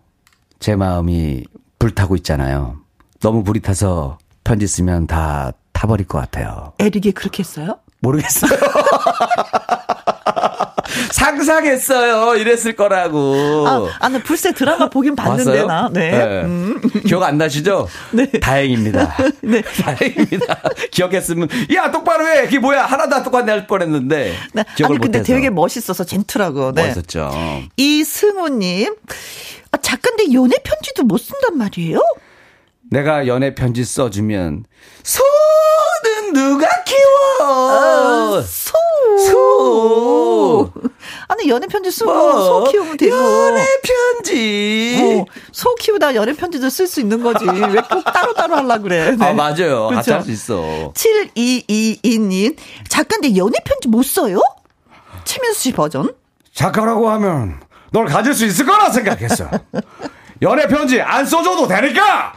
[0.59, 1.45] 제 마음이
[1.79, 2.77] 불타고 있잖아요.
[3.19, 6.73] 너무 불이 타서 편지 쓰면 다 타버릴 것 같아요.
[6.79, 7.79] 에릭이 그렇게 했어요?
[7.99, 8.51] 모르겠어요.
[11.11, 12.35] 상상했어요.
[12.35, 13.65] 이랬을 거라고.
[13.67, 15.65] 아, 아, 나 불새 드라마 보긴 봤는데, 봤어요?
[15.67, 15.89] 나.
[15.91, 16.11] 네.
[16.43, 16.79] 음.
[17.05, 17.87] 기억 안 나시죠?
[18.11, 18.29] 네.
[18.31, 19.15] 다행입니다.
[19.41, 19.61] 네.
[19.61, 20.61] 다행입니다.
[20.91, 22.43] 기억했으면, 야, 똑바로 해!
[22.45, 22.85] 그게 뭐야?
[22.85, 24.33] 하나도 안 똑같네 할 뻔 했는데.
[24.53, 24.63] 네.
[24.75, 25.33] 기억을 아니, 근데 못해서.
[25.35, 26.73] 되게 멋있어서 젠틀하고.
[26.73, 26.83] 네.
[26.87, 27.31] 멋있었죠.
[27.75, 28.95] 이승우님.
[29.71, 31.99] 아, 작가인데 연애 편지도 못 쓴단 말이에요?
[32.89, 34.63] 내가 연애 편지 써주면,
[35.03, 35.21] 소
[36.03, 38.41] 는 누가 키워?
[38.43, 38.73] 소.
[39.29, 40.71] 소.
[41.29, 42.45] 아니, 연애 편지 쓰고 뭐?
[42.45, 43.15] 소 키우면 되고.
[43.15, 44.97] 연애 편지.
[45.01, 47.45] 어, 소 키우다 연애 편지도 쓸 수 있는 거지.
[47.45, 49.15] 왜 꼭 따로 따로 하려 그래.
[49.15, 49.25] 네.
[49.25, 49.87] 아, 맞아요.
[49.89, 50.11] 같이.
[50.11, 50.93] 할 수 있어.
[50.93, 52.55] 7222님.
[52.89, 54.39] 작가인데 연애 편지 못 써요?
[55.25, 56.13] 최민수 씨 버전?
[56.53, 57.59] 작가라고 하면
[57.91, 59.49] 널 가질 수 있을 거라 생각했어.
[60.41, 62.33] 연애 편지 안 써줘도 되니까.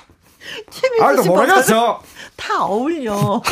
[0.71, 1.47] 최민수 씨 버전?
[1.47, 2.03] 모르겠어.
[2.41, 3.43] 다 어울려.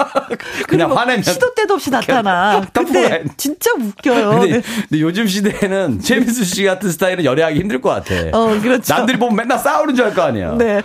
[0.66, 2.60] 그냥 화내면 시도 때도 없이 나타나.
[2.72, 3.24] 딱 근데.
[3.36, 4.30] 진짜 웃겨요.
[4.40, 4.62] 근데, 네.
[4.88, 8.14] 근데 요즘 시대에는 최민수 씨 같은 스타일은 연애하기 힘들 것 같아.
[8.32, 8.94] 어, 그렇죠.
[8.94, 10.52] 남들이 보면 맨날 싸우는 줄 알 거 아니야.
[10.58, 10.82] 네.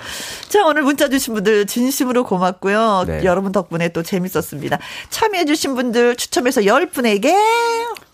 [0.50, 3.06] 자, 오늘 문자 주신 분들 진심으로 고맙고요.
[3.08, 3.22] 네.
[3.24, 4.78] 여러분 덕분에 또 재밌었습니다.
[5.10, 7.34] 참여해 주신 분들 추첨해서 10분에게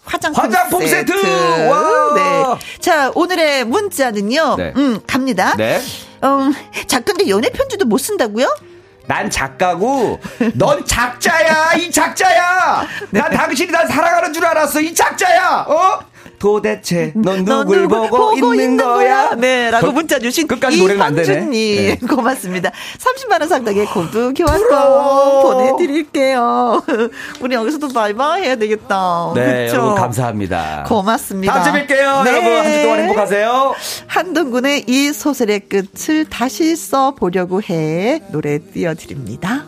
[0.03, 1.11] 화장품, 화장품 세트!
[1.67, 2.13] 와!
[2.15, 2.43] 네.
[2.79, 4.55] 자, 오늘의 문자는요.
[4.57, 4.73] 네.
[4.75, 5.55] 음, 갑니다.
[5.57, 5.79] 네.
[6.23, 6.53] 음,
[6.87, 8.47] 작가인데 연애 편지도 못 쓴다고요?
[9.07, 10.19] 난 작가고
[10.55, 12.87] 넌 작자야 이 작자야.
[13.11, 15.65] 난 당신이 날 사랑하는 줄 알았어 이 작자야.
[15.67, 15.99] 어
[16.45, 21.01] 도대체 넌 넌 누굴 누굴 보고, 있는 거야 네, 라고 거- 문자 주신 끝까지 노래는
[21.01, 21.97] 안 되네 네.
[22.07, 22.71] 고맙습니다.
[22.99, 25.41] 30만 원 상당의 구두 교환권 부러워.
[25.41, 26.83] 보내 드릴게요.
[27.41, 29.31] 우리 여기서도 바이바이 해야 되겠다.
[29.33, 29.77] 네 그쵸?
[29.77, 31.51] 여러분 감사합니다 고맙습니다.
[31.63, 32.29] 다음 주에 뵐게요 네.
[32.31, 33.73] 여러분 한 주 동안 행복하세요
[34.05, 39.65] 한동군의 이 소설의 끝을 다시 써 보려고 해 노래 띄워 드립니다.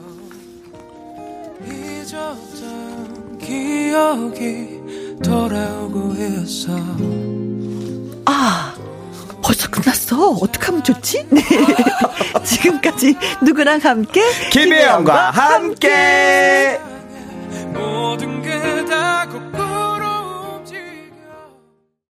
[1.66, 4.77] 잊었던 기억이
[5.24, 6.74] 돌아오고 있어
[8.26, 8.74] 아,
[9.42, 10.32] 벌써 끝났어.
[10.42, 11.26] 어떡하면 좋지?
[11.32, 11.42] 네.
[12.44, 14.22] 지금까지 누구랑 함께?
[14.52, 16.80] 김혜영과 함께
[17.74, 19.52] 모든 게다꼭